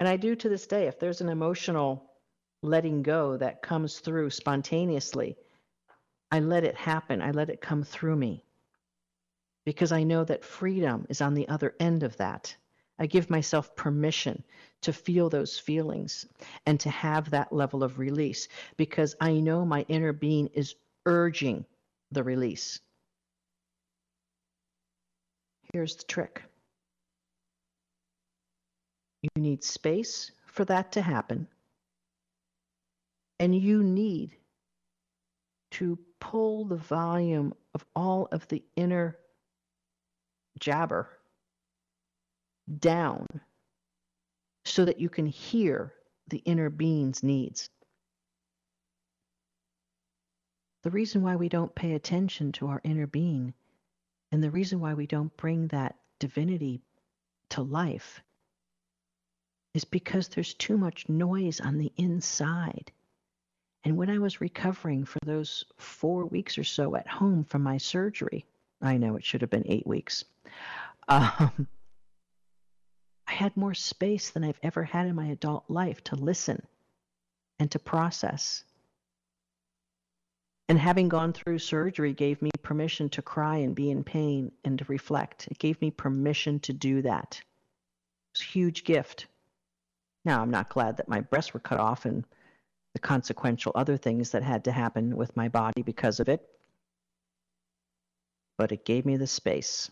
[0.00, 0.88] And I do to this day.
[0.88, 2.11] If there's an emotional
[2.62, 5.36] letting go that comes through spontaneously.
[6.30, 7.20] I let it happen.
[7.20, 8.44] I let it come through me
[9.64, 12.54] because I know that freedom is on the other end of that.
[12.98, 14.42] I give myself permission
[14.82, 16.26] to feel those feelings
[16.66, 20.74] and to have that level of release because I know my inner being is
[21.06, 21.64] urging
[22.10, 22.80] the release.
[25.72, 26.42] here's the trick
[29.22, 31.46] you need space for that to happen,
[33.42, 34.36] and you need
[35.72, 39.18] to pull the volume of all of the inner
[40.60, 41.08] jabber
[42.78, 43.26] down
[44.64, 45.92] so that you can hear
[46.28, 47.68] the inner being's needs.
[50.84, 53.54] The reason why we don't pay attention to our inner being
[54.30, 56.80] and the reason why we don't bring that divinity
[57.48, 58.22] to life
[59.74, 62.92] is because there's too much noise on the inside.
[63.84, 67.78] And when I was recovering for those four weeks or so at home from my
[67.78, 68.44] surgery,
[68.80, 70.24] I know it should have been eight weeks,
[71.08, 71.66] um,
[73.26, 76.66] I had more space than I've ever had in my adult life to listen
[77.58, 78.64] and to process.
[80.68, 84.78] And having gone through surgery gave me permission to cry and be in pain and
[84.78, 85.48] to reflect.
[85.50, 87.40] It gave me permission to do that.
[87.40, 89.26] It was a huge gift.
[90.24, 92.24] Now, I'm not glad that my breasts were cut off and
[92.94, 96.42] the consequential other things that had to happen with my body because of it.
[98.58, 99.90] But it gave me the space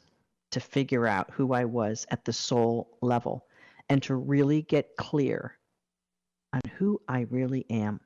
[0.51, 3.47] to figure out who I was at the soul level
[3.89, 5.57] and to really get clear
[6.53, 8.01] on who I really am.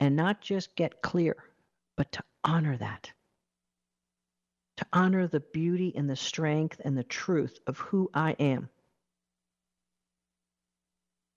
[0.00, 1.36] And not just get clear,
[1.96, 3.10] but to honor that.
[4.78, 8.68] To honor the beauty and the strength and the truth of who I am.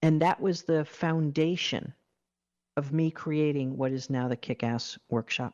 [0.02, 1.94] And that was the foundation
[2.80, 5.54] of me creating what is now the Kick Ass Workshop.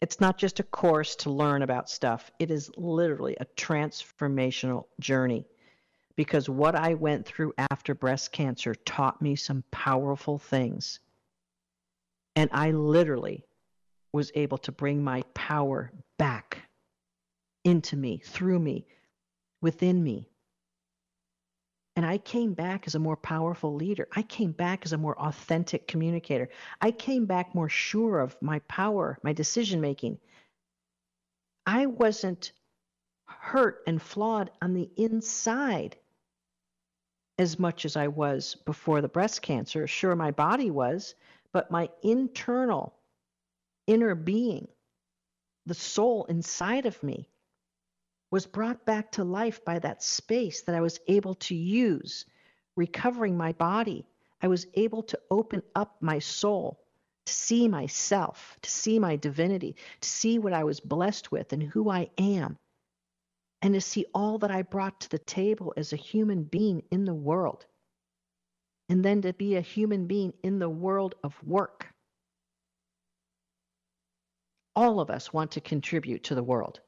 [0.00, 5.46] It's not just a course to learn about stuff, it is literally a transformational journey.
[6.16, 11.00] Because what I went through after breast cancer taught me some powerful things.
[12.36, 13.44] And I literally
[14.12, 16.62] was able to bring my power back
[17.64, 18.86] into me, through me,
[19.60, 20.28] within me.
[21.96, 24.08] And I came back as a more powerful leader.
[24.14, 26.48] I came back as a more authentic communicator.
[26.80, 30.18] I came back more sure of my power, my decision making.
[31.66, 32.52] I wasn't
[33.26, 35.96] hurt and flawed on the inside
[37.38, 39.86] as much as I was before the breast cancer.
[39.86, 41.14] Sure, my body was,
[41.52, 42.94] but my internal,
[43.86, 44.68] inner being,
[45.66, 47.28] the soul inside of me,
[48.34, 52.26] was brought back to life by that space that I was able to use,
[52.74, 54.04] recovering my body.
[54.42, 56.80] I was able to open up my soul
[57.26, 61.62] to see myself, to see my divinity, to see what I was blessed with and
[61.62, 62.58] who I am,
[63.62, 67.04] and to see all that I brought to the table as a human being in
[67.04, 67.64] the world.
[68.88, 71.86] And then to be a human being in the world of work.
[74.74, 76.80] All of us want to contribute to the world.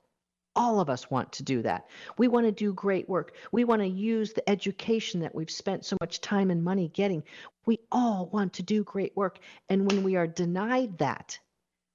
[0.57, 1.87] All of us want to do that.
[2.17, 3.37] We want to do great work.
[3.53, 7.23] We want to use the education that we've spent so much time and money getting.
[7.67, 9.39] We all want to do great work.
[9.69, 11.39] And when we are denied that,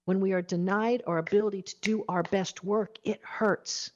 [0.05, 3.91] when we are denied our ability to do our best work, it hurts.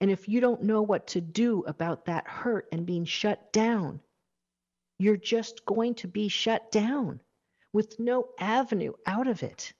[0.00, 4.00] And if you don't know what to do about that hurt and being shut down,
[4.98, 7.20] you're just going to be shut down
[7.72, 9.72] with no avenue out of it.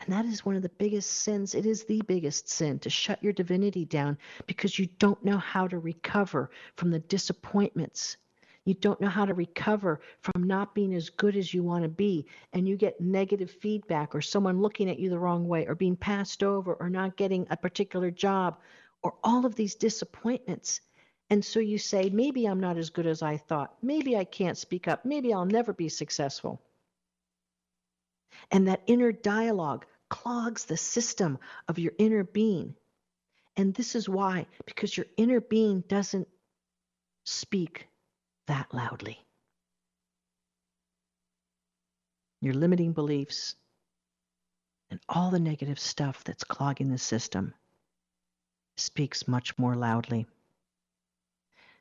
[0.00, 1.54] And that is one of the biggest sins.
[1.54, 5.66] It is the biggest sin to shut your divinity down because you don't know how
[5.66, 8.16] to recover from the disappointments.
[8.64, 11.88] You don't know how to recover from not being as good as you want to
[11.88, 12.26] be.
[12.52, 15.96] And you get negative feedback or someone looking at you the wrong way or being
[15.96, 18.58] passed over or not getting a particular job
[19.02, 20.80] or all of these disappointments.
[21.30, 23.74] And so you say, maybe I'm not as good as I thought.
[23.82, 25.04] Maybe I can't speak up.
[25.04, 26.62] Maybe I'll never be successful.
[28.50, 32.74] And that inner dialogue clogs the system of your inner being.
[33.56, 36.28] And this is why, because your inner being doesn't
[37.24, 37.88] speak
[38.46, 39.18] that loudly.
[42.40, 43.56] Your limiting beliefs
[44.90, 47.52] and all the negative stuff that's clogging the system
[48.76, 50.26] speaks much more loudly.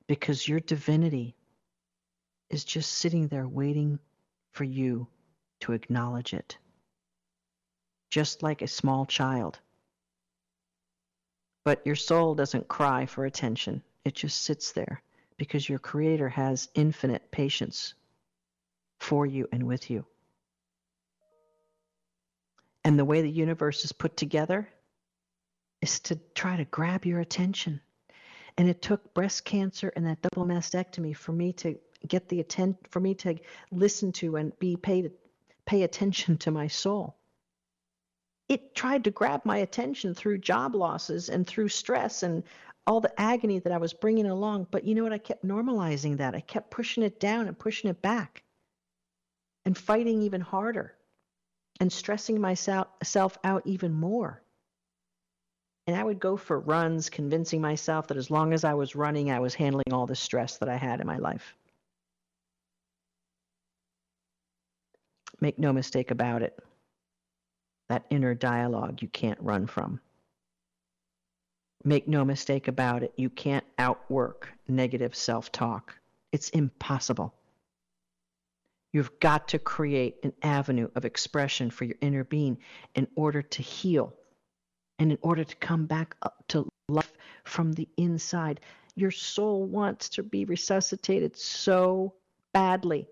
[0.08, 1.36] Because your divinity
[2.50, 4.00] is just sitting there waiting
[4.52, 5.08] for you
[5.62, 6.58] to acknowledge it,
[8.10, 9.60] just like a small child.
[11.64, 15.02] But your soul doesn't cry for attention, it just sits there
[15.38, 17.94] because your Creator has infinite patience
[19.00, 20.06] for you and with you.
[22.84, 24.70] And the way the universe is put together
[25.82, 27.82] is to try to grab your attention.
[28.58, 31.78] And it took breast cancer and that double mastectomy for me to
[32.08, 33.36] get the attention, for me to
[33.72, 35.12] listen to and be paid
[35.68, 37.16] pay attention to my soul.
[38.50, 42.44] it tried to grab my attention through job losses and through stress and
[42.86, 44.68] all the agony that I was bringing along.
[44.72, 45.12] But you know what?
[45.12, 46.34] I kept normalizing that.
[46.34, 48.44] I kept pushing it down and pushing it back
[49.66, 50.96] and fighting even harder
[51.82, 54.42] and stressing myself out even more.
[55.86, 59.30] And I would go for runs, convincing myself that as long as I was running,
[59.30, 61.57] I was handling all the stress that I had in my life.
[65.40, 66.58] Make no mistake about it.
[67.90, 70.02] That inner dialogue you can't run from.
[71.84, 75.96] Make no mistake about it, you can't outwork negative self talk.
[76.32, 77.34] It's impossible.
[78.94, 82.58] You've got to create an avenue of expression for your inner being
[82.96, 84.14] in order to heal
[85.00, 87.14] and in order to come back up to life
[87.44, 88.60] from the inside.
[88.96, 92.14] Your soul wants to be resuscitated so
[92.54, 93.08] badly.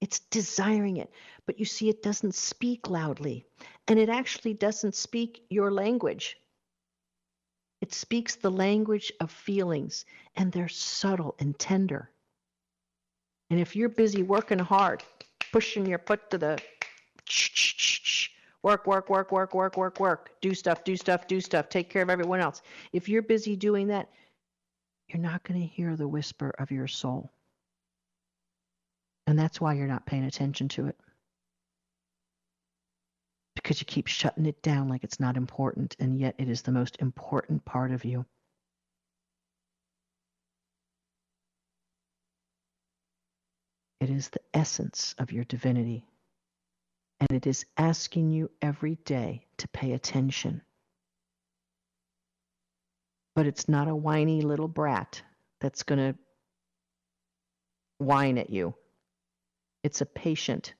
[0.00, 1.10] It's desiring it.
[1.46, 3.44] But you see, it doesn't speak loudly.
[3.88, 6.36] And it actually doesn't speak your language.
[7.80, 10.04] It speaks the language of feelings,
[10.36, 12.10] and they're subtle and tender.
[13.50, 15.02] And if you're busy working hard,
[15.52, 16.58] pushing your foot to the
[18.62, 22.02] work, work, work, work, work, work, work, do stuff, do stuff, do stuff, take care
[22.02, 22.62] of everyone else.
[22.92, 24.10] If you're busy doing that,
[25.08, 27.30] you're not going to hear the whisper of your soul.
[29.28, 30.96] And that's why you're not paying attention to it.
[33.54, 36.72] Because you keep shutting it down like it's not important, and yet it is the
[36.72, 38.24] most important part of you.
[44.00, 46.06] It is the essence of your divinity.
[47.20, 50.62] And it is asking you every day to pay attention.
[53.34, 55.20] But it's not a whiny little brat
[55.60, 56.18] that's going to
[57.98, 58.74] whine at you
[59.82, 60.74] it's a patient,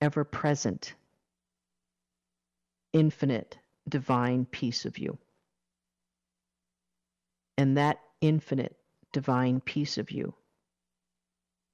[0.00, 0.94] ever present,
[2.92, 5.18] infinite, divine piece of you.
[7.56, 8.76] And that infinite,
[9.12, 10.34] divine piece of you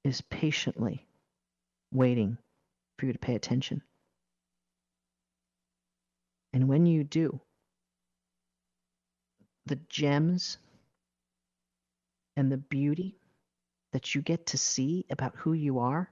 [0.03, 1.05] is patiently
[1.91, 2.37] waiting
[2.97, 3.81] for you to pay attention.
[6.53, 7.39] And when you do,
[9.65, 10.57] the gems
[12.35, 13.17] and the beauty
[13.93, 16.09] that you get to see about who you are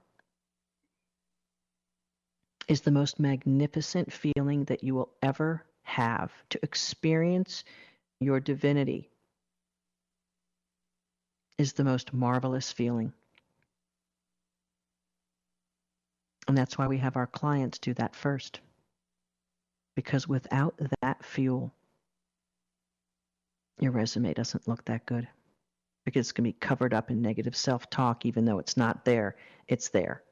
[2.68, 7.64] is the most magnificent feeling that you will ever have to experience
[8.20, 9.08] your divinity
[11.58, 13.12] is the most marvelous feeling.
[16.48, 18.60] And that's why we have our clients do that first.
[19.94, 21.72] Because without that fuel,
[23.80, 25.28] your resume doesn't look that good
[26.06, 29.04] because it's going to be covered up in negative self talk, even though it's not
[29.04, 29.36] there.
[29.68, 30.22] It's there.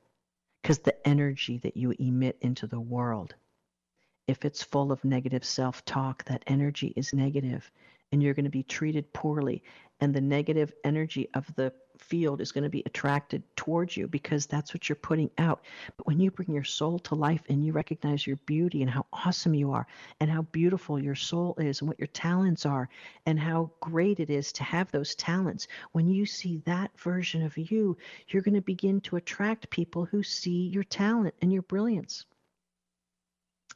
[0.62, 3.34] Because the energy that you emit into the world,
[4.26, 7.70] if it's full of negative self talk, that energy is negative
[8.12, 9.62] and you're going to be treated poorly.
[10.00, 11.72] And the negative energy of the
[12.04, 15.64] field is going to be attracted towards you because that's what you're putting out.
[15.96, 19.06] But when you bring your soul to life and you recognize your beauty and how
[19.12, 19.86] awesome you are
[20.20, 22.88] and how beautiful your soul is and what your talents are
[23.26, 27.56] and how great it is to have those talents, when you see that version of
[27.56, 27.96] you,
[28.28, 32.26] you're going to begin to attract people who see your talent and your brilliance.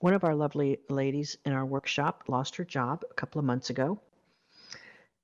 [0.00, 3.70] One of our lovely ladies in our workshop lost her job a couple of months
[3.70, 4.00] ago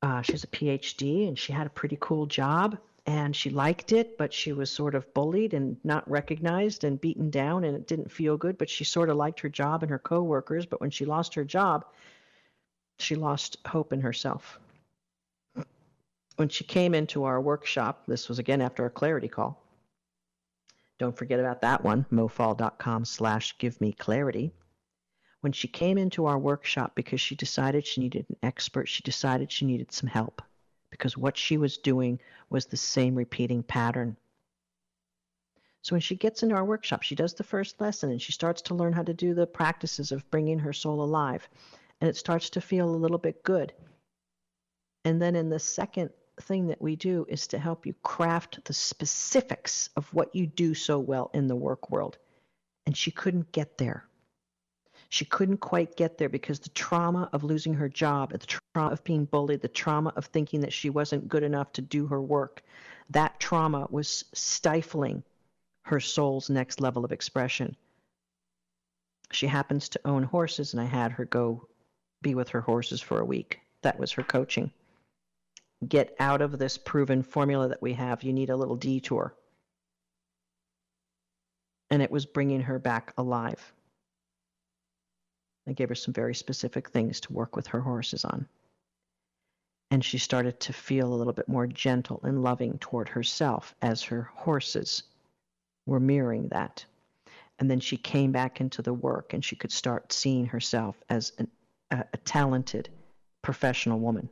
[0.05, 2.77] uh, she has a PhD and she had a pretty cool job
[3.07, 7.29] and she liked it, but she was sort of bullied and not recognized and beaten
[7.31, 8.57] down and it didn't feel good.
[8.57, 10.65] But she sort of liked her job and her coworkers.
[10.65, 11.85] But when she lost her job,
[12.99, 14.59] she lost hope in herself.
[16.37, 19.63] When she came into our workshop, this was again after a clarity call.
[20.99, 24.53] Don't forget about that one, mofall.com slash give me clarity
[25.45, 29.53] when she came into our workshop because she decided she needed an expert, she decided
[29.53, 30.41] she needed some help
[30.95, 32.21] because what she was doing
[32.51, 34.17] was the same repeating pattern.
[35.83, 38.63] So when she gets into our workshop, she does the first lesson and she starts
[38.63, 41.49] to learn how to do the practices of bringing her soul alive.
[42.01, 43.73] And it starts to feel a little bit good.
[45.05, 46.11] And then in the second
[46.43, 50.75] thing that we do is to help you craft the specifics of what you do
[50.75, 52.19] so well in the work world.
[52.87, 54.05] And she couldn't get there.
[55.15, 58.39] She couldn't quite get there because the trauma of losing her job, the
[58.75, 62.09] trauma of being bullied, the trauma of thinking that she wasn't good enough to do
[62.09, 62.65] her work,
[63.11, 65.23] that trauma was stifling
[65.83, 67.77] her soul's next level of expression.
[69.31, 71.69] She happens to own horses, and I had her go
[72.21, 73.61] be with her horses for a week.
[73.83, 74.73] That was her coaching.
[75.87, 78.25] Get out of this proven formula that we have.
[78.25, 79.33] You need a little detour.
[81.89, 83.74] And it was bringing her back alive
[85.67, 88.49] They gave her some very specific things to work with her horses on.
[89.91, 94.03] And she started to feel a little bit more gentle and loving toward herself as
[94.05, 95.05] her horses
[95.87, 96.85] were mirroring that.
[97.59, 101.33] And then she came back into the work and she could start seeing herself as
[101.39, 101.51] an,
[101.91, 102.89] a, a talented
[103.43, 104.29] professional woman.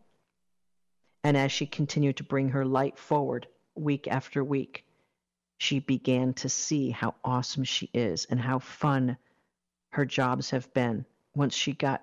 [1.24, 4.84] And as she continued to bring her light forward week after week,
[5.58, 9.16] she began to see how awesome she is and how fun
[9.90, 12.02] her jobs have been once she got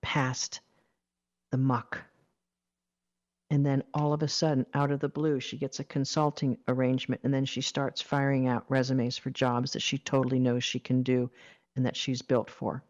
[0.00, 0.60] past
[1.50, 2.02] the muck.
[3.50, 7.22] And then all of a sudden, out of the blue, she gets a consulting arrangement
[7.24, 11.02] and then she starts firing out resumes for jobs that she totally knows she can
[11.02, 11.30] do
[11.74, 12.84] and that she's built for.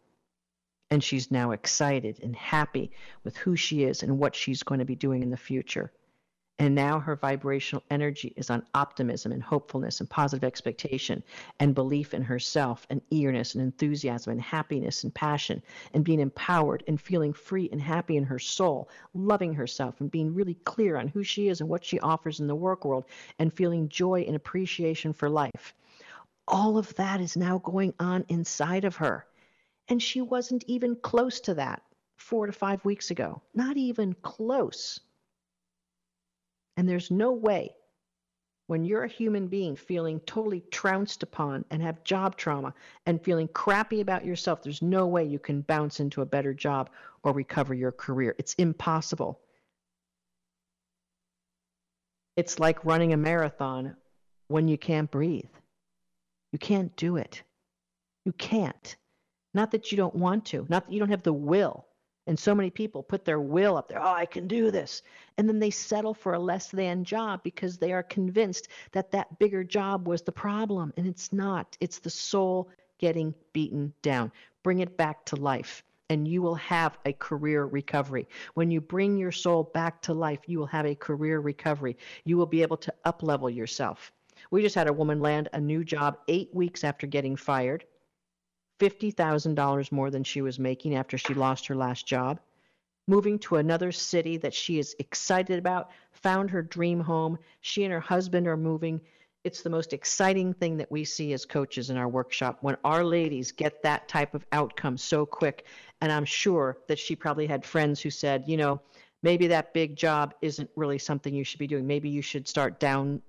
[0.91, 2.91] And she's now excited and happy
[3.23, 5.91] with who she is and what she's going to be doing in the future.
[6.59, 11.23] And now her vibrational energy is on optimism and hopefulness and positive expectation
[11.59, 16.83] and belief in herself and eagerness and enthusiasm and happiness and passion and being empowered
[16.87, 21.07] and feeling free and happy in her soul, loving herself and being really clear on
[21.07, 23.05] who she is and what she offers in the work world
[23.39, 25.73] and feeling joy and appreciation for life.
[26.47, 29.25] All of that is now going on inside of her.
[29.87, 31.81] And she wasn't even close to that
[32.17, 33.41] four to five weeks ago.
[33.55, 34.99] Not even close.
[36.81, 37.75] And there's no way
[38.65, 42.73] when you're a human being feeling totally trounced upon and have job trauma
[43.05, 46.89] and feeling crappy about yourself, there's no way you can bounce into a better job
[47.21, 48.33] or recover your career.
[48.39, 49.39] It's impossible.
[52.35, 53.95] It's like running a marathon
[54.47, 55.53] when you can't breathe.
[56.51, 57.43] You can't do it.
[58.25, 58.95] You can't.
[59.53, 61.85] Not that you don't want to, not that you don't have the will.
[62.27, 64.01] And so many people put their will up there.
[64.01, 65.01] Oh, I can do this.
[65.37, 69.39] And then they settle for a less than job because they are convinced that that
[69.39, 70.93] bigger job was the problem.
[70.97, 72.69] And it's not, it's the soul
[72.99, 74.31] getting beaten down.
[74.61, 75.83] Bring it back to life.
[76.09, 78.27] And you will have a career recovery.
[78.53, 81.97] When you bring your soul back to life, you will have a career recovery.
[82.25, 84.11] You will be able to uplevel yourself.
[84.51, 87.85] We just had a woman land a new job eight weeks after getting fired
[88.81, 92.39] $50,000 more than she was making after she lost her last job,
[93.07, 97.37] moving to another city that she is excited about, found her dream home.
[97.61, 98.99] She and her husband are moving.
[99.43, 103.03] It's the most exciting thing that we see as coaches in our workshop when our
[103.03, 105.65] ladies get that type of outcome so quick.
[106.01, 108.81] And I'm sure that she probably had friends who said, you know,
[109.21, 111.85] maybe that big job isn't really something you should be doing.
[111.85, 113.21] Maybe you should start down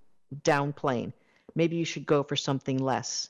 [0.42, 1.12] downplaying.
[1.54, 3.28] Maybe you should go for something less.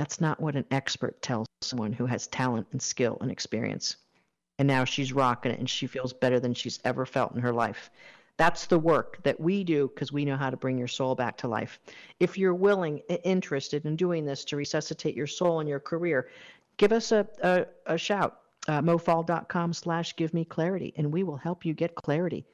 [0.00, 3.96] That's not what an expert tells someone who has talent and skill and experience.
[4.58, 7.52] And now she's rocking it and she feels better than she's ever felt in her
[7.52, 7.90] life.
[8.38, 11.36] That's the work that we do because we know how to bring your soul back
[11.36, 11.78] to life.
[12.18, 16.30] If you're willing, interested in doing this to resuscitate your soul and your career,
[16.78, 18.38] give us a, a, a shout.
[18.68, 22.46] Uh, mofall.com slash give me clarity, and we will help you get clarity.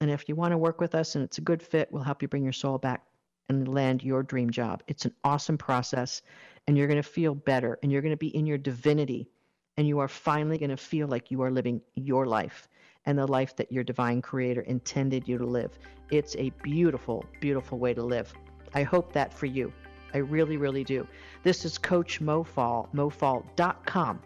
[0.00, 2.22] And if you want to work with us and it's a good fit, we'll help
[2.22, 3.04] you bring your soul back
[3.48, 4.82] and land your dream job.
[4.86, 6.22] It's an awesome process
[6.66, 9.28] and you're going to feel better and you're going to be in your divinity
[9.76, 12.68] and you are finally going to feel like you are living your life
[13.06, 15.78] and the life that your divine creator intended you to live.
[16.10, 18.32] It's a beautiful, beautiful way to live.
[18.74, 19.72] I hope that for you.
[20.14, 21.06] I really, really do.
[21.42, 24.20] This is Coach Mofall, mofall.com.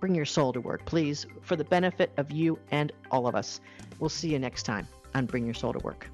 [0.00, 3.60] Bring your soul to work, please, for the benefit of you and all of us.
[3.98, 6.13] We'll see you next time on Bring Your Soul to Work.